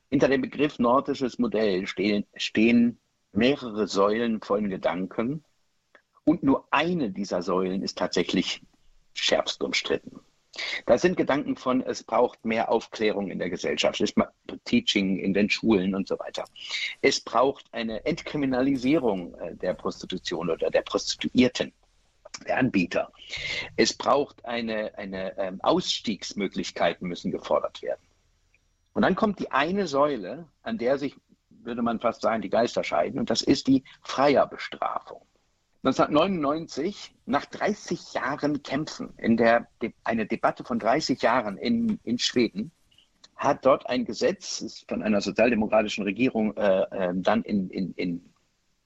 [0.10, 3.00] Hinter dem Begriff nordisches Modell stehen, stehen
[3.32, 5.46] mehrere Säulen von Gedanken
[6.26, 8.62] und nur eine dieser Säulen ist tatsächlich
[9.14, 10.20] schärfst umstritten.
[10.86, 14.14] Da sind Gedanken von, es braucht mehr Aufklärung in der Gesellschaft, es
[14.66, 16.44] Teaching in den Schulen und so weiter.
[17.02, 21.72] Es braucht eine Entkriminalisierung äh, der Prostitution oder der Prostituierten,
[22.46, 23.12] der Anbieter.
[23.78, 28.02] Es braucht eine, eine ähm, Ausstiegsmöglichkeiten müssen gefordert werden.
[28.94, 31.16] Und dann kommt die eine Säule, an der sich,
[31.50, 35.22] würde man fast sagen, die Geister scheiden, und das ist die Freierbestrafung.
[35.84, 39.68] 1999, nach 30 Jahren Kämpfen, in der
[40.04, 42.72] eine Debatte von 30 Jahren in, in Schweden,
[43.36, 48.34] hat dort ein Gesetz von einer sozialdemokratischen Regierung äh, äh, dann in, in, in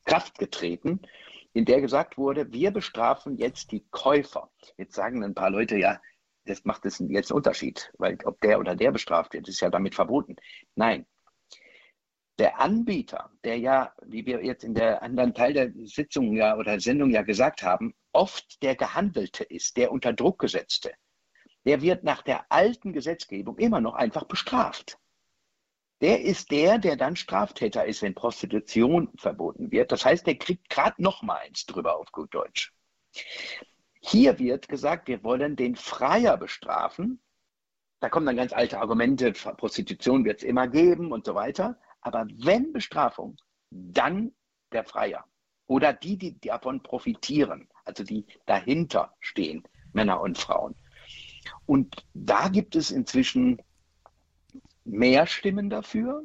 [0.05, 1.01] Kraft getreten,
[1.51, 4.49] in der gesagt wurde, wir bestrafen jetzt die Käufer.
[4.77, 5.99] Jetzt sagen ein paar Leute, ja,
[6.45, 9.95] das macht jetzt einen Unterschied, weil ob der oder der bestraft wird, ist ja damit
[9.95, 10.37] verboten.
[10.75, 11.05] Nein,
[12.37, 16.79] der Anbieter, der ja, wie wir jetzt in der anderen Teil der Sitzung ja oder
[16.79, 20.91] Sendung ja gesagt haben, oft der Gehandelte ist, der unter Druck gesetzte,
[21.65, 24.97] der wird nach der alten Gesetzgebung immer noch einfach bestraft.
[26.01, 29.91] Der ist der, der dann Straftäter ist, wenn Prostitution verboten wird.
[29.93, 32.73] Das heißt, der kriegt gerade noch mal eins drüber auf gut Deutsch.
[34.01, 37.21] Hier wird gesagt, wir wollen den Freier bestrafen.
[38.01, 41.79] Da kommen dann ganz alte Argumente, Prostitution wird es immer geben und so weiter.
[42.05, 43.35] Aber wenn Bestrafung,
[43.71, 44.31] dann
[44.71, 45.25] der Freier
[45.65, 50.75] oder die, die davon profitieren, also die dahinter stehen, Männer und Frauen.
[51.65, 53.59] Und da gibt es inzwischen
[54.83, 56.21] mehr Stimmen dafür.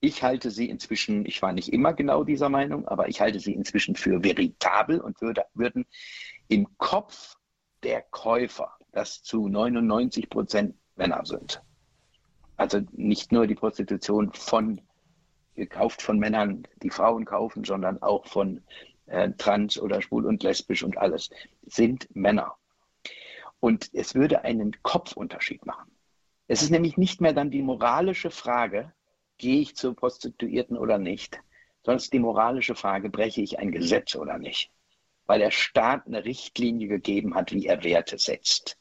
[0.00, 3.52] Ich halte sie inzwischen, ich war nicht immer genau dieser Meinung, aber ich halte sie
[3.52, 5.84] inzwischen für veritabel und würde, würden
[6.48, 7.36] im Kopf
[7.82, 11.62] der Käufer, das zu 99 Prozent Männer sind,
[12.56, 14.80] also nicht nur die Prostitution von
[15.54, 18.62] gekauft von Männern, die Frauen kaufen, sondern auch von
[19.06, 21.30] äh, trans oder schwul und lesbisch und alles,
[21.64, 22.56] sind Männer.
[23.58, 25.90] Und es würde einen Kopfunterschied machen.
[26.46, 28.92] Es ist nämlich nicht mehr dann die moralische Frage,
[29.38, 31.40] gehe ich zur Prostituierten oder nicht,
[31.82, 34.70] sondern es ist die moralische Frage, breche ich ein Gesetz oder nicht,
[35.26, 38.78] weil der Staat eine Richtlinie gegeben hat, wie er Werte setzt.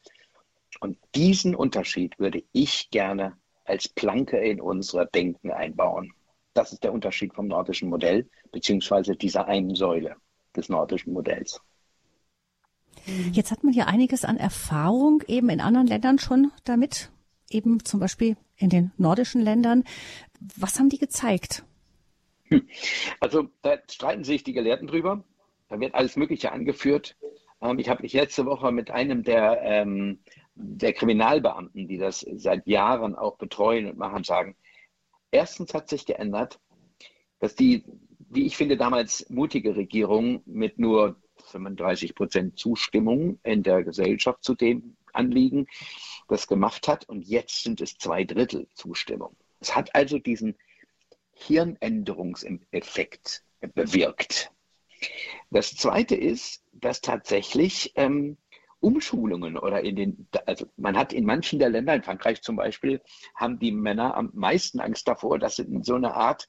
[0.80, 6.14] Und diesen Unterschied würde ich gerne als Planke in unser Denken einbauen.
[6.54, 10.16] Das ist der Unterschied vom nordischen Modell, beziehungsweise dieser einen Säule
[10.56, 11.60] des nordischen Modells.
[13.32, 17.12] Jetzt hat man ja einiges an Erfahrung eben in anderen Ländern schon damit,
[17.50, 19.84] eben zum Beispiel in den nordischen Ländern.
[20.40, 21.66] Was haben die gezeigt?
[22.46, 22.68] Hm.
[23.20, 25.24] Also da streiten sich die Gelehrten drüber.
[25.68, 27.18] Da wird alles Mögliche angeführt.
[27.62, 30.20] Ähm, ich habe mich letzte Woche mit einem der, ähm,
[30.56, 34.56] der Kriminalbeamten, die das seit Jahren auch betreuen und machen, sagen,
[35.32, 36.60] erstens hat sich geändert,
[37.40, 37.84] dass die,
[38.30, 41.18] wie ich finde, damals mutige Regierung mit nur
[41.52, 45.68] 35 Prozent Zustimmung in der Gesellschaft zu dem Anliegen
[46.28, 49.36] das gemacht hat und jetzt sind es zwei Drittel Zustimmung.
[49.60, 50.56] Es hat also diesen
[51.34, 53.44] Hirnänderungseffekt
[53.74, 54.52] bewirkt.
[55.52, 58.38] Das Zweite ist, dass tatsächlich ähm,
[58.86, 63.02] Umschulungen oder in den, also man hat in manchen der Länder, in Frankreich zum Beispiel,
[63.34, 66.48] haben die Männer am meisten Angst davor, dass sie in so eine Art,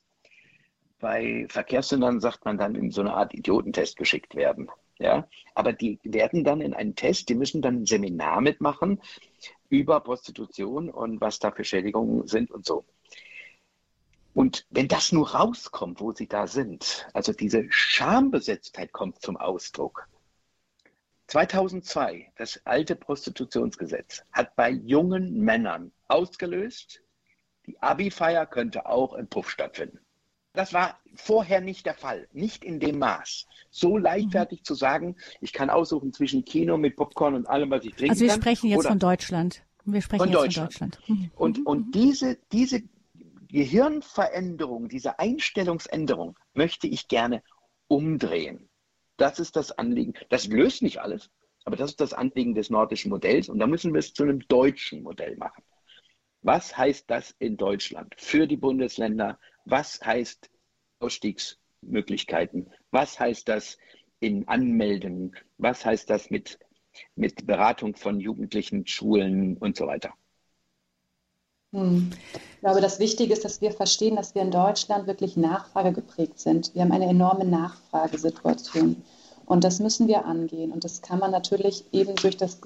[0.98, 4.70] bei Verkehrssündern sagt man dann, in so eine Art Idiotentest geschickt werden.
[4.98, 9.00] Ja, aber die werden dann in einen Test, die müssen dann ein Seminar mitmachen
[9.68, 12.84] über Prostitution und was da für Schädigungen sind und so.
[14.34, 20.06] Und wenn das nur rauskommt, wo sie da sind, also diese Schambesetztheit kommt zum Ausdruck.
[21.28, 27.02] 2002, das alte Prostitutionsgesetz, hat bei jungen Männern ausgelöst,
[27.66, 29.98] die Abi-Feier könnte auch im Puff stattfinden.
[30.52, 33.46] Das war vorher nicht der Fall, nicht in dem Maß.
[33.70, 34.64] So leichtfertig mhm.
[34.64, 38.10] zu sagen, ich kann aussuchen zwischen Kino mit Popcorn und allem, was ich trinken kann.
[38.10, 39.62] Also wir sprechen jetzt von Deutschland.
[39.84, 40.74] Wir sprechen von jetzt Deutschland.
[40.74, 41.08] von Deutschland.
[41.08, 41.30] Mhm.
[41.36, 42.82] Und, und diese, diese
[43.48, 47.42] Gehirnveränderung, diese Einstellungsänderung möchte ich gerne
[47.88, 48.68] umdrehen.
[49.16, 50.14] Das ist das Anliegen.
[50.28, 51.30] Das löst nicht alles,
[51.64, 54.40] aber das ist das Anliegen des nordischen Modells und da müssen wir es zu einem
[54.48, 55.64] deutschen Modell machen.
[56.42, 59.38] Was heißt das in Deutschland für die Bundesländer?
[59.64, 60.50] Was heißt
[61.00, 62.70] Ausstiegsmöglichkeiten?
[62.90, 63.78] Was heißt das
[64.20, 65.34] in Anmelden?
[65.58, 66.58] Was heißt das mit,
[67.16, 70.14] mit Beratung von Jugendlichen, Schulen und so weiter?
[71.72, 72.10] Hm.
[72.32, 76.38] Ich glaube, das Wichtige ist, dass wir verstehen, dass wir in Deutschland wirklich Nachfrage geprägt
[76.40, 76.74] sind.
[76.74, 79.02] Wir haben eine enorme Nachfragesituation.
[79.44, 80.72] Und das müssen wir angehen.
[80.72, 82.58] Und das kann man natürlich eben durch das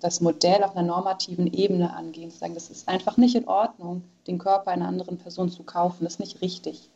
[0.00, 4.38] das Modell auf einer normativen Ebene angehen, sagen, das ist einfach nicht in Ordnung, den
[4.38, 6.90] Körper einer anderen Person zu kaufen, das ist nicht richtig.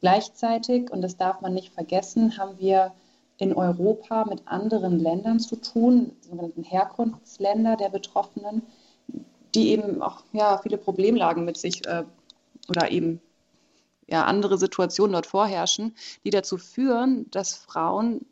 [0.00, 2.92] Gleichzeitig, und das darf man nicht vergessen, haben wir
[3.38, 8.62] in Europa mit anderen Ländern zu tun, sogenannten Herkunftsländer der Betroffenen,
[9.54, 12.04] die eben auch ja, viele Problemlagen mit sich äh,
[12.68, 13.20] oder eben
[14.06, 15.94] ja, andere Situationen dort vorherrschen,
[16.24, 18.26] die dazu führen, dass Frauen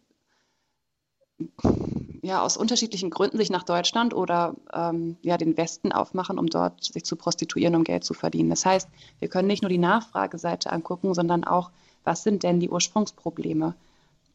[2.22, 6.84] ja, aus unterschiedlichen Gründen sich nach Deutschland oder ähm, ja, den Westen aufmachen, um dort
[6.84, 8.50] sich zu prostituieren, um Geld zu verdienen.
[8.50, 11.70] Das heißt, wir können nicht nur die Nachfrageseite angucken, sondern auch,
[12.04, 13.74] was sind denn die Ursprungsprobleme?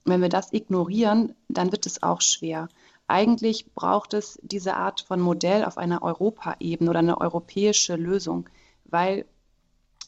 [0.03, 2.67] Wenn wir das ignorieren, dann wird es auch schwer.
[3.07, 8.49] Eigentlich braucht es diese Art von Modell auf einer Europaebene oder eine europäische Lösung,
[8.85, 9.25] weil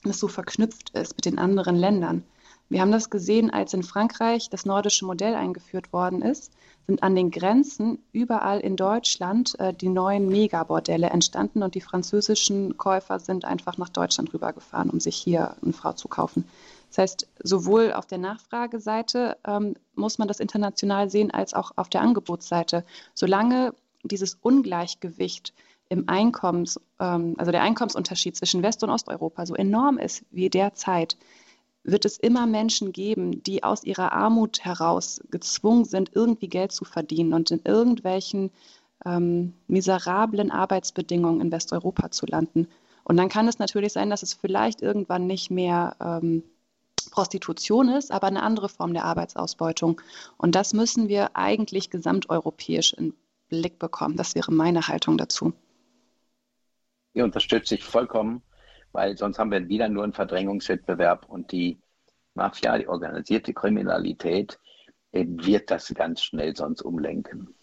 [0.04, 2.24] es so verknüpft ist mit den anderen Ländern.
[2.70, 6.52] Wir haben das gesehen, als in Frankreich das nordische Modell eingeführt worden ist
[6.90, 12.78] sind an den Grenzen überall in Deutschland äh, die neuen Megabordelle entstanden und die französischen
[12.78, 16.46] Käufer sind einfach nach Deutschland rübergefahren, um sich hier eine Frau zu kaufen.
[16.90, 21.90] Das heißt, sowohl auf der Nachfrageseite ähm, muss man das international sehen, als auch auf
[21.90, 22.84] der Angebotsseite.
[23.14, 23.74] Solange
[24.04, 25.54] dieses Ungleichgewicht
[25.90, 31.18] im Einkommens, ähm, also der Einkommensunterschied zwischen West- und Osteuropa so enorm ist wie derzeit,
[31.84, 36.86] wird es immer Menschen geben, die aus ihrer Armut heraus gezwungen sind, irgendwie Geld zu
[36.86, 38.52] verdienen und in irgendwelchen
[39.06, 42.68] ähm, miserablen Arbeitsbedingungen in Westeuropa zu landen.
[43.04, 46.44] Und dann kann es natürlich sein, dass es vielleicht irgendwann nicht mehr ähm,
[47.10, 50.02] Prostitution ist, aber eine andere Form der Arbeitsausbeutung.
[50.38, 53.14] Und das müssen wir eigentlich gesamteuropäisch in
[53.50, 54.16] Blick bekommen.
[54.16, 55.54] Das wäre meine Haltung dazu.
[57.14, 58.44] Hier unterstütze ich vollkommen
[58.92, 61.80] weil sonst haben wir wieder nur einen Verdrängungswettbewerb und die
[62.34, 64.60] Mafia, die organisierte Kriminalität,
[65.12, 67.56] wird das ganz schnell sonst umlenken.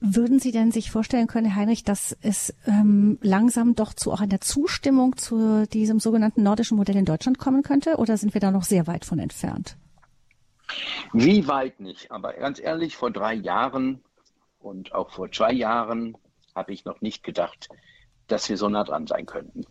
[0.00, 4.20] Würden Sie denn sich vorstellen können, Herr Heinrich, dass es ähm, langsam doch zu auch
[4.20, 7.96] einer Zustimmung zu diesem sogenannten nordischen Modell in Deutschland kommen könnte?
[7.96, 9.76] Oder sind wir da noch sehr weit von entfernt?
[11.12, 12.12] Wie weit nicht?
[12.12, 14.00] Aber ganz ehrlich, vor drei Jahren
[14.60, 16.16] und auch vor zwei Jahren
[16.54, 17.68] habe ich noch nicht gedacht,
[18.28, 19.64] dass wir so nah dran sein könnten.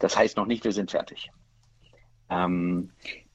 [0.00, 1.30] Das heißt noch nicht, wir sind fertig.
[2.30, 2.90] Ähm,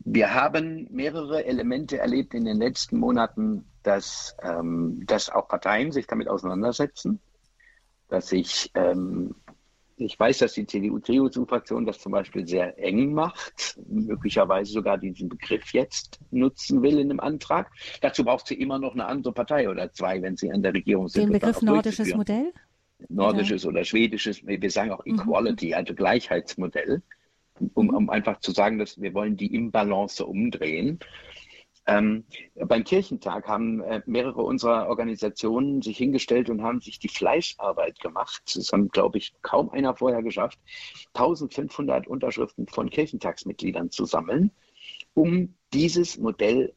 [0.06, 6.08] wir haben mehrere Elemente erlebt in den letzten Monaten, dass, ähm, dass auch Parteien sich
[6.08, 7.20] damit auseinandersetzen,
[8.10, 9.36] dass sich ähm,
[9.98, 15.72] ich weiß, dass die CDU-CSU-Fraktion das zum Beispiel sehr eng macht, möglicherweise sogar diesen Begriff
[15.74, 17.72] jetzt nutzen will in dem Antrag.
[18.02, 21.08] Dazu braucht sie immer noch eine andere Partei oder zwei, wenn sie an der Regierung
[21.08, 21.26] sind.
[21.26, 22.52] Den Begriff nordisches Modell?
[23.10, 25.16] Nordisches oder, oder schwedisches, wir sagen auch mhm.
[25.16, 25.74] Equality, mhm.
[25.74, 27.02] also Gleichheitsmodell,
[27.74, 31.00] um, um einfach zu sagen, dass wir wollen die Imbalance umdrehen.
[31.86, 32.24] Ähm,
[32.56, 38.42] beim Kirchentag haben äh, mehrere unserer Organisationen sich hingestellt und haben sich die Fleißarbeit gemacht.
[38.56, 40.60] Das haben, glaube ich, kaum einer vorher geschafft,
[41.14, 44.52] 1500 Unterschriften von Kirchentagsmitgliedern zu sammeln,
[45.14, 46.74] um dieses Modell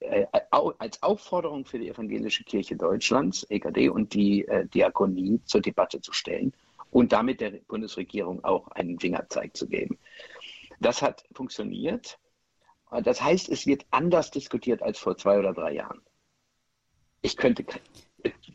[0.00, 6.02] äh, als Aufforderung für die evangelische Kirche Deutschlands, EKD und die äh, Diakonie zur Debatte
[6.02, 6.52] zu stellen
[6.94, 9.98] und damit der Bundesregierung auch einen Fingerzeig zu geben.
[10.78, 12.20] Das hat funktioniert.
[13.02, 16.02] Das heißt, es wird anders diskutiert als vor zwei oder drei Jahren.
[17.20, 17.64] Ich könnte,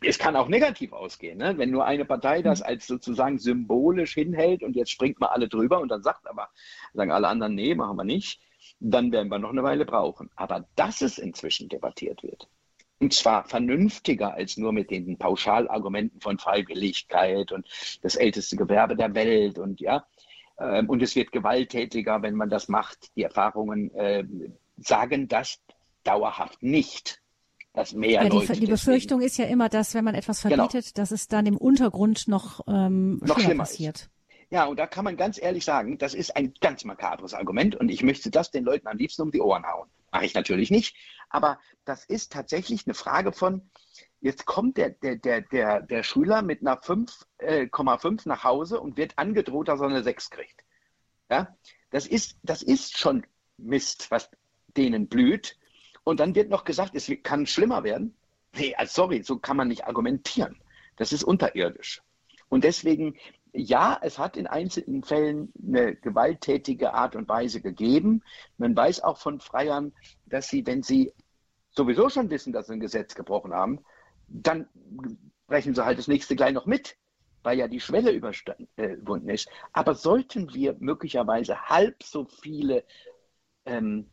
[0.02, 1.58] es kann auch negativ ausgehen, ne?
[1.58, 2.66] wenn nur eine Partei das hm.
[2.66, 6.48] als sozusagen symbolisch hinhält und jetzt springt mal alle drüber und dann sagt aber,
[6.94, 8.40] sagen alle anderen, nee, machen wir nicht,
[8.78, 10.30] dann werden wir noch eine Weile brauchen.
[10.34, 12.48] Aber dass es inzwischen debattiert wird,
[13.00, 17.66] und zwar vernünftiger als nur mit den Pauschalargumenten von Freiwilligkeit und
[18.02, 20.04] das älteste Gewerbe der Welt und ja,
[20.60, 23.10] ähm, und es wird gewalttätiger, wenn man das macht.
[23.16, 24.24] Die Erfahrungen äh,
[24.76, 25.58] sagen das
[26.04, 27.20] dauerhaft nicht.
[27.72, 30.56] Dass mehr ja, die, Leute die Befürchtung ist ja immer, dass wenn man etwas genau.
[30.56, 31.02] verbietet, genau.
[31.02, 33.96] dass es dann im Untergrund noch, ähm, noch schlimmer passiert.
[33.96, 34.10] Ist.
[34.50, 37.88] Ja, und da kann man ganz ehrlich sagen, das ist ein ganz makabres Argument und
[37.88, 39.88] ich möchte das den Leuten am liebsten um die Ohren hauen.
[40.10, 40.96] Mache ich natürlich nicht,
[41.28, 43.70] aber das ist tatsächlich eine Frage von,
[44.20, 48.98] Jetzt kommt der, der, der, der, der Schüler mit einer 5,5 äh, nach Hause und
[48.98, 50.62] wird angedroht, dass er eine 6 kriegt.
[51.30, 51.56] Ja?
[51.90, 54.30] Das, ist, das ist schon Mist, was
[54.76, 55.56] denen blüht.
[56.04, 58.14] Und dann wird noch gesagt, es kann schlimmer werden.
[58.54, 60.60] Nee, also sorry, so kann man nicht argumentieren.
[60.96, 62.02] Das ist unterirdisch.
[62.48, 63.16] Und deswegen,
[63.52, 68.22] ja, es hat in einzelnen Fällen eine gewalttätige Art und Weise gegeben.
[68.58, 69.92] Man weiß auch von Freiern,
[70.26, 71.12] dass sie, wenn sie
[71.70, 73.80] sowieso schon wissen, dass sie ein Gesetz gebrochen haben,
[74.28, 74.68] dann
[75.46, 76.96] brechen sie halt das nächste gleich noch mit,
[77.42, 79.48] weil ja die Schwelle überwunden ist.
[79.72, 82.84] Aber sollten wir möglicherweise halb so viele,
[83.64, 84.10] ähm,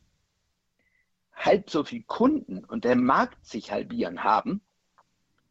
[1.34, 4.62] halb so viele Kunden und der Markt sich halbieren haben,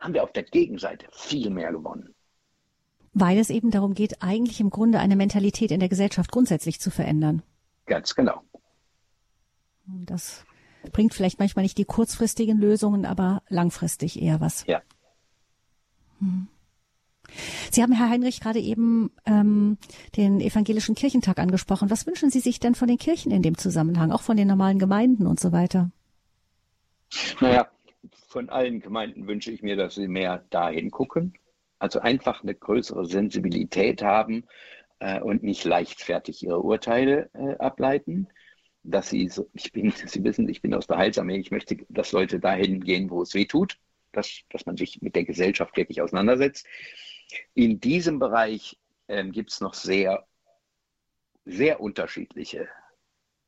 [0.01, 2.16] haben wir auf der Gegenseite viel mehr gewonnen.
[3.19, 6.91] Weil es eben darum geht, eigentlich im Grunde eine Mentalität in der Gesellschaft grundsätzlich zu
[6.91, 7.43] verändern.
[7.87, 8.43] Ganz genau.
[9.87, 10.45] Das
[10.93, 14.67] bringt vielleicht manchmal nicht die kurzfristigen Lösungen, aber langfristig eher was.
[14.67, 14.83] Ja.
[16.19, 16.49] Hm.
[17.71, 19.79] Sie haben, Herr Heinrich, gerade eben ähm,
[20.17, 21.89] den evangelischen Kirchentag angesprochen.
[21.89, 24.79] Was wünschen Sie sich denn von den Kirchen in dem Zusammenhang, auch von den normalen
[24.79, 25.91] Gemeinden und so weiter?
[27.41, 27.67] Naja,
[28.29, 31.33] von allen Gemeinden wünsche ich mir, dass sie mehr dahin gucken.
[31.79, 34.45] Also einfach eine größere Sensibilität haben
[34.99, 38.29] äh, und nicht leichtfertig ihre Urteile äh, ableiten
[38.87, 42.13] dass sie so, ich bin, Sie wissen, ich bin aus der Heilsarmee, ich möchte, dass
[42.13, 43.79] Leute dahin gehen, wo es weh tut,
[44.13, 46.67] dass, dass man sich mit der Gesellschaft wirklich auseinandersetzt.
[47.55, 50.27] In diesem Bereich ähm, gibt es noch sehr,
[51.45, 52.69] sehr unterschiedliche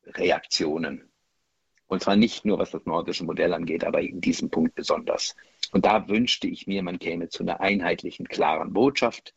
[0.04, 1.10] Reaktionen.
[1.86, 5.34] Und zwar nicht nur, was das nordische Modell angeht, aber in diesem Punkt besonders.
[5.72, 9.34] Und da wünschte ich mir, man käme zu einer einheitlichen, klaren Botschaft.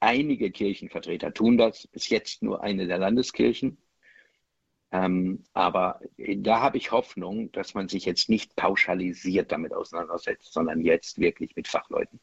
[0.00, 3.78] Einige Kirchenvertreter tun das, bis jetzt nur eine der Landeskirchen.
[4.90, 10.80] Ähm, aber da habe ich Hoffnung, dass man sich jetzt nicht pauschalisiert damit auseinandersetzt, sondern
[10.80, 12.20] jetzt wirklich mit Fachleuten.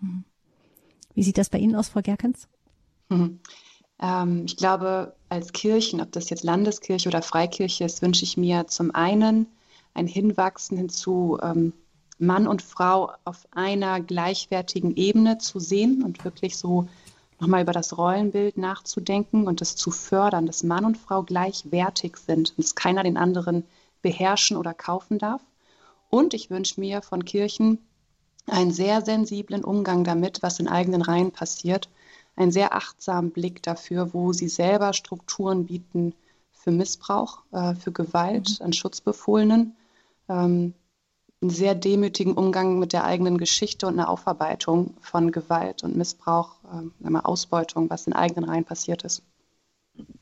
[0.00, 0.24] Hm.
[1.14, 2.48] Wie sieht das bei Ihnen aus, Frau Gerkens?
[3.08, 3.40] Mhm.
[4.00, 8.66] Ähm, ich glaube, als Kirchen, ob das jetzt Landeskirche oder Freikirche ist, wünsche ich mir
[8.66, 9.46] zum einen
[9.98, 11.72] ein Hinwachsen hinzu, ähm,
[12.18, 16.88] Mann und Frau auf einer gleichwertigen Ebene zu sehen und wirklich so
[17.40, 22.50] nochmal über das Rollenbild nachzudenken und das zu fördern, dass Mann und Frau gleichwertig sind
[22.50, 23.64] und dass keiner den anderen
[24.02, 25.42] beherrschen oder kaufen darf.
[26.10, 27.78] Und ich wünsche mir von Kirchen
[28.46, 31.88] einen sehr sensiblen Umgang damit, was in eigenen Reihen passiert,
[32.34, 36.14] einen sehr achtsamen Blick dafür, wo sie selber Strukturen bieten
[36.52, 38.66] für Missbrauch, äh, für Gewalt mhm.
[38.66, 39.76] an Schutzbefohlenen,
[40.28, 40.74] ähm,
[41.40, 46.56] einen sehr demütigen Umgang mit der eigenen Geschichte und eine Aufarbeitung von Gewalt und Missbrauch,
[46.64, 49.22] äh, Ausbeutung, was in eigenen Reihen passiert ist.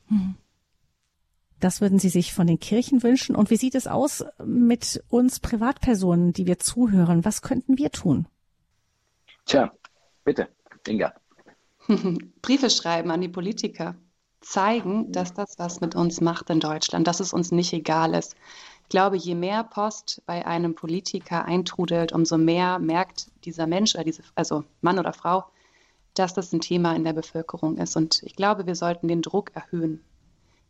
[0.07, 0.35] Hm.
[1.59, 3.35] Das würden Sie sich von den Kirchen wünschen.
[3.35, 7.25] Und wie sieht es aus mit uns Privatpersonen, die wir zuhören?
[7.25, 8.27] Was könnten wir tun?
[9.45, 9.71] Tja,
[10.27, 10.49] Bitte,
[10.85, 11.13] Inga.
[12.41, 13.95] Briefe schreiben an die Politiker.
[14.41, 18.35] Zeigen, dass das was mit uns macht in Deutschland, dass es uns nicht egal ist.
[18.87, 24.05] Ich glaube, je mehr Post bei einem Politiker eintrudelt, umso mehr merkt dieser Mensch oder
[24.05, 25.43] diese, also Mann oder Frau,
[26.13, 27.97] dass das ein Thema in der Bevölkerung ist.
[27.97, 30.05] Und ich glaube, wir sollten den Druck erhöhen,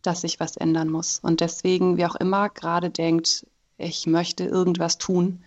[0.01, 1.19] dass sich was ändern muss.
[1.19, 3.45] Und deswegen, wie auch immer gerade denkt,
[3.77, 5.43] ich möchte irgendwas tun,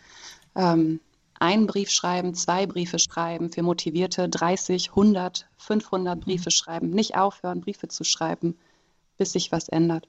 [0.54, 1.00] ähm,
[1.40, 7.62] einen Brief schreiben, zwei Briefe schreiben, für Motivierte 30, 100, 500 Briefe schreiben, nicht aufhören,
[7.62, 8.56] Briefe zu schreiben,
[9.18, 10.06] bis sich was ändert.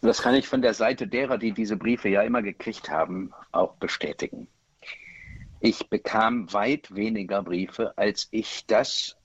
[0.00, 3.32] Und das kann ich von der Seite derer, die diese Briefe ja immer gekriegt haben,
[3.52, 4.48] auch bestätigen.
[5.60, 9.16] Ich bekam weit weniger Briefe, als ich das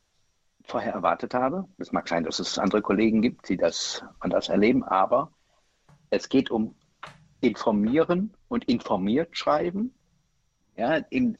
[0.63, 1.67] vorher erwartet habe.
[1.77, 5.31] Es mag sein, dass es andere Kollegen gibt, die das anders erleben, aber
[6.09, 6.75] es geht um
[7.41, 9.93] informieren und informiert schreiben.
[10.75, 11.37] Ja, in,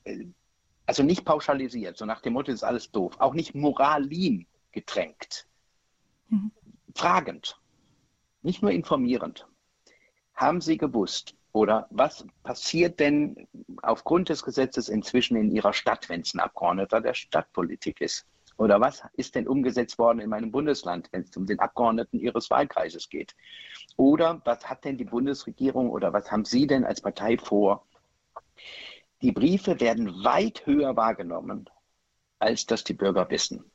[0.86, 3.16] also nicht pauschalisiert, so nach dem Motto, ist alles doof.
[3.20, 5.48] Auch nicht moralin getränkt.
[6.30, 6.52] Mhm.
[6.96, 7.60] Fragend.
[8.42, 9.48] Nicht nur informierend.
[10.34, 13.48] Haben Sie gewusst oder was passiert denn
[13.82, 18.28] aufgrund des Gesetzes inzwischen in Ihrer Stadt, wenn es ein Abgeordneter der Stadtpolitik ist?
[18.58, 22.50] Oder was ist denn umgesetzt worden in meinem Bundesland, wenn es um den Abgeordneten Ihres
[22.50, 23.36] Wahlkreises geht?
[23.96, 27.88] Oder was hat denn die Bundesregierung oder was haben Sie denn als Partei vor?
[29.22, 31.70] Die Briefe werden weit höher wahrgenommen,
[32.40, 33.72] als das die Bürger wissen.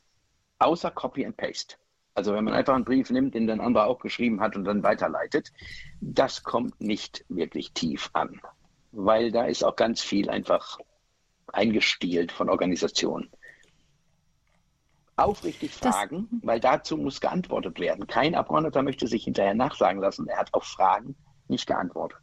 [0.58, 1.76] Außer Copy and Paste.
[2.14, 4.82] Also wenn man einfach einen Brief nimmt, den dann anderer auch geschrieben hat und dann
[4.82, 5.52] weiterleitet,
[6.00, 8.40] das kommt nicht wirklich tief an,
[8.92, 10.78] weil da ist auch ganz viel einfach
[11.52, 13.30] eingestielt von Organisationen
[15.16, 18.06] aufrichtig fragen, das, weil dazu muss geantwortet werden.
[18.06, 21.16] Kein Abgeordneter möchte sich hinterher nachsagen lassen, er hat auf Fragen
[21.48, 22.20] nicht geantwortet.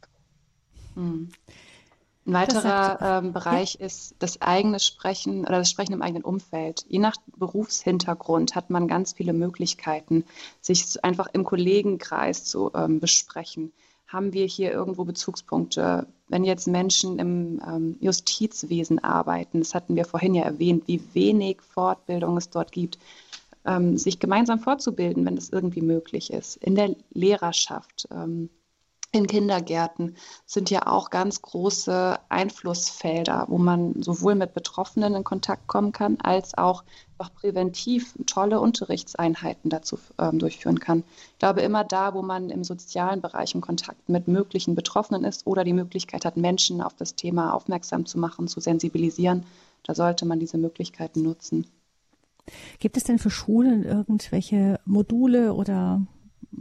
[2.30, 3.86] Ein weiterer ähm, Bereich ja.
[3.86, 6.84] ist das eigene Sprechen oder das Sprechen im eigenen Umfeld.
[6.88, 10.24] Je nach Berufshintergrund hat man ganz viele Möglichkeiten,
[10.60, 13.72] sich einfach im Kollegenkreis zu ähm, besprechen
[14.06, 16.08] haben wir hier irgendwo Bezugspunkte?
[16.28, 21.62] Wenn jetzt Menschen im ähm, Justizwesen arbeiten, das hatten wir vorhin ja erwähnt, wie wenig
[21.62, 22.98] Fortbildung es dort gibt,
[23.64, 26.56] ähm, sich gemeinsam fortzubilden, wenn das irgendwie möglich ist.
[26.56, 28.50] In der Lehrerschaft, ähm,
[29.12, 30.16] in Kindergärten
[30.46, 36.18] sind ja auch ganz große Einflussfelder, wo man sowohl mit Betroffenen in Kontakt kommen kann,
[36.20, 36.84] als auch,
[37.18, 41.02] auch präventiv tolle Unterrichtseinheiten dazu ähm, durchführen kann.
[41.32, 45.46] Ich glaube, immer da, wo man im sozialen Bereich im Kontakt mit möglichen Betroffenen ist
[45.46, 49.44] oder die Möglichkeit hat, Menschen auf das Thema aufmerksam zu machen, zu sensibilisieren,
[49.82, 51.66] da sollte man diese Möglichkeiten nutzen.
[52.78, 56.00] Gibt es denn für Schulen irgendwelche Module oder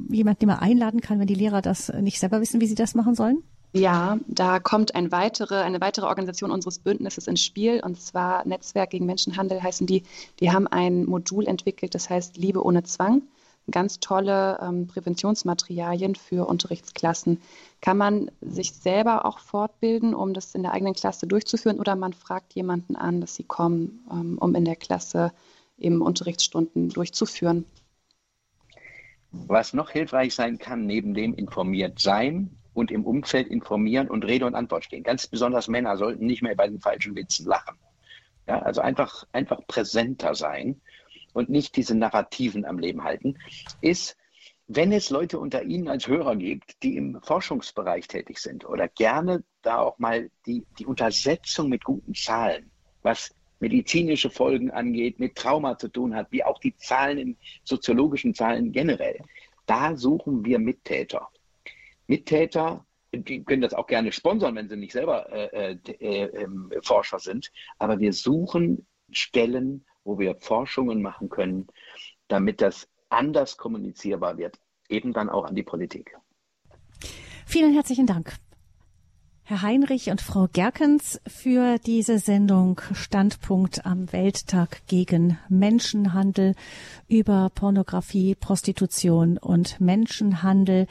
[0.10, 2.96] jemand, den man einladen kann, wenn die Lehrer das nicht selber wissen, wie sie das
[2.96, 3.44] machen sollen?
[3.72, 8.90] Ja, da kommt ein weitere, eine weitere Organisation unseres Bündnisses ins Spiel, und zwar Netzwerk
[8.90, 10.04] gegen Menschenhandel heißen die.
[10.40, 13.22] Die haben ein Modul entwickelt, das heißt Liebe ohne Zwang.
[13.70, 17.40] Ganz tolle ähm, Präventionsmaterialien für Unterrichtsklassen.
[17.82, 22.14] Kann man sich selber auch fortbilden, um das in der eigenen Klasse durchzuführen, oder man
[22.14, 25.32] fragt jemanden an, dass sie kommen, ähm, um in der Klasse
[25.78, 27.66] eben Unterrichtsstunden durchzuführen.
[29.32, 34.46] Was noch hilfreich sein kann, neben dem informiert sein und im Umfeld informieren und Rede
[34.46, 35.04] und Antwort stehen.
[35.04, 37.78] Ganz besonders Männer sollten nicht mehr bei den falschen Witzen lachen.
[38.48, 40.82] Ja, also einfach, einfach präsenter sein
[41.34, 43.38] und nicht diese Narrativen am Leben halten,
[43.82, 44.18] ist,
[44.68, 49.44] wenn es Leute unter Ihnen als Hörer gibt, die im Forschungsbereich tätig sind oder gerne
[49.62, 55.78] da auch mal die, die Untersetzung mit guten Zahlen, was medizinische Folgen angeht, mit Trauma
[55.78, 59.20] zu tun hat, wie auch die Zahlen in soziologischen Zahlen generell.
[59.66, 61.30] Da suchen wir Mittäter.
[62.08, 66.48] Mittäter, die können das auch gerne sponsern, wenn sie nicht selber äh, äh, äh,
[66.82, 71.68] Forscher sind, aber wir suchen Stellen, wo wir Forschungen machen können,
[72.28, 76.16] damit das anders kommunizierbar wird, eben dann auch an die Politik.
[77.46, 78.34] Vielen herzlichen Dank.
[79.50, 86.54] Herr Heinrich und Frau Gerkens für diese Sendung Standpunkt am Welttag gegen Menschenhandel
[87.08, 90.86] über Pornografie, Prostitution und Menschenhandel.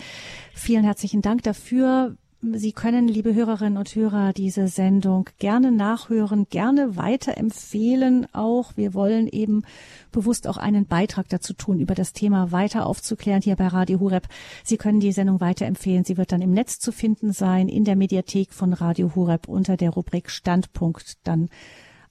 [0.55, 2.17] Vielen herzlichen Dank dafür.
[2.41, 8.77] Sie können, liebe Hörerinnen und Hörer, diese Sendung gerne nachhören, gerne weiterempfehlen auch.
[8.77, 9.65] Wir wollen eben
[10.13, 14.29] bewusst auch einen Beitrag dazu tun, über das Thema weiter aufzuklären hier bei Radio Hureb.
[14.63, 16.05] Sie können die Sendung weiterempfehlen.
[16.05, 19.77] Sie wird dann im Netz zu finden sein, in der Mediathek von Radio Hureb unter
[19.77, 21.49] der Rubrik Standpunkt dann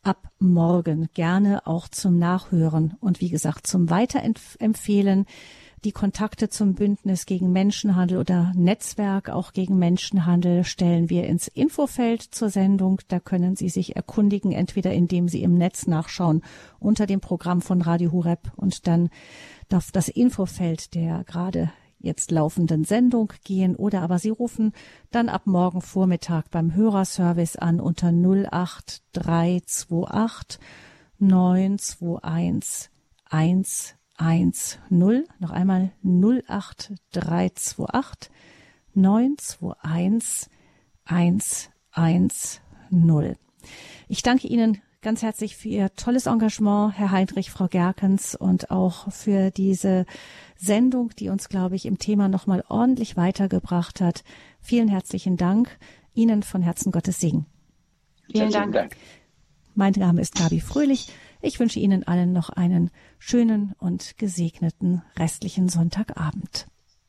[0.03, 1.07] ab morgen.
[1.13, 5.25] Gerne auch zum Nachhören und wie gesagt zum Weiterempfehlen
[5.83, 12.23] Die Kontakte zum Bündnis gegen Menschenhandel oder Netzwerk auch gegen Menschenhandel stellen wir ins Infofeld
[12.23, 12.99] zur Sendung.
[13.09, 16.41] Da können Sie sich erkundigen, entweder indem Sie im Netz nachschauen
[16.79, 19.11] unter dem Programm von Radio Hureb und dann
[19.69, 24.73] darf das Infofeld der gerade jetzt laufenden Sendung gehen oder aber Sie rufen
[25.11, 30.59] dann ab morgen Vormittag beim Hörerservice an unter 08328
[31.19, 35.25] 921 110.
[35.39, 38.29] Noch einmal 08328
[38.93, 40.49] 921
[41.91, 43.35] 110.
[44.07, 49.11] Ich danke Ihnen ganz herzlich für Ihr tolles Engagement, Herr Heinrich, Frau Gerkens, und auch
[49.11, 50.05] für diese
[50.57, 54.23] Sendung, die uns, glaube ich, im Thema nochmal ordentlich weitergebracht hat.
[54.59, 55.77] Vielen herzlichen Dank.
[56.13, 57.45] Ihnen von Herzen Gottes Segen.
[58.31, 58.73] Vielen Dank.
[58.73, 58.97] Dank.
[59.75, 61.09] Mein Name ist Gabi Fröhlich.
[61.41, 62.89] Ich wünsche Ihnen allen noch einen
[63.19, 66.67] schönen und gesegneten restlichen Sonntagabend.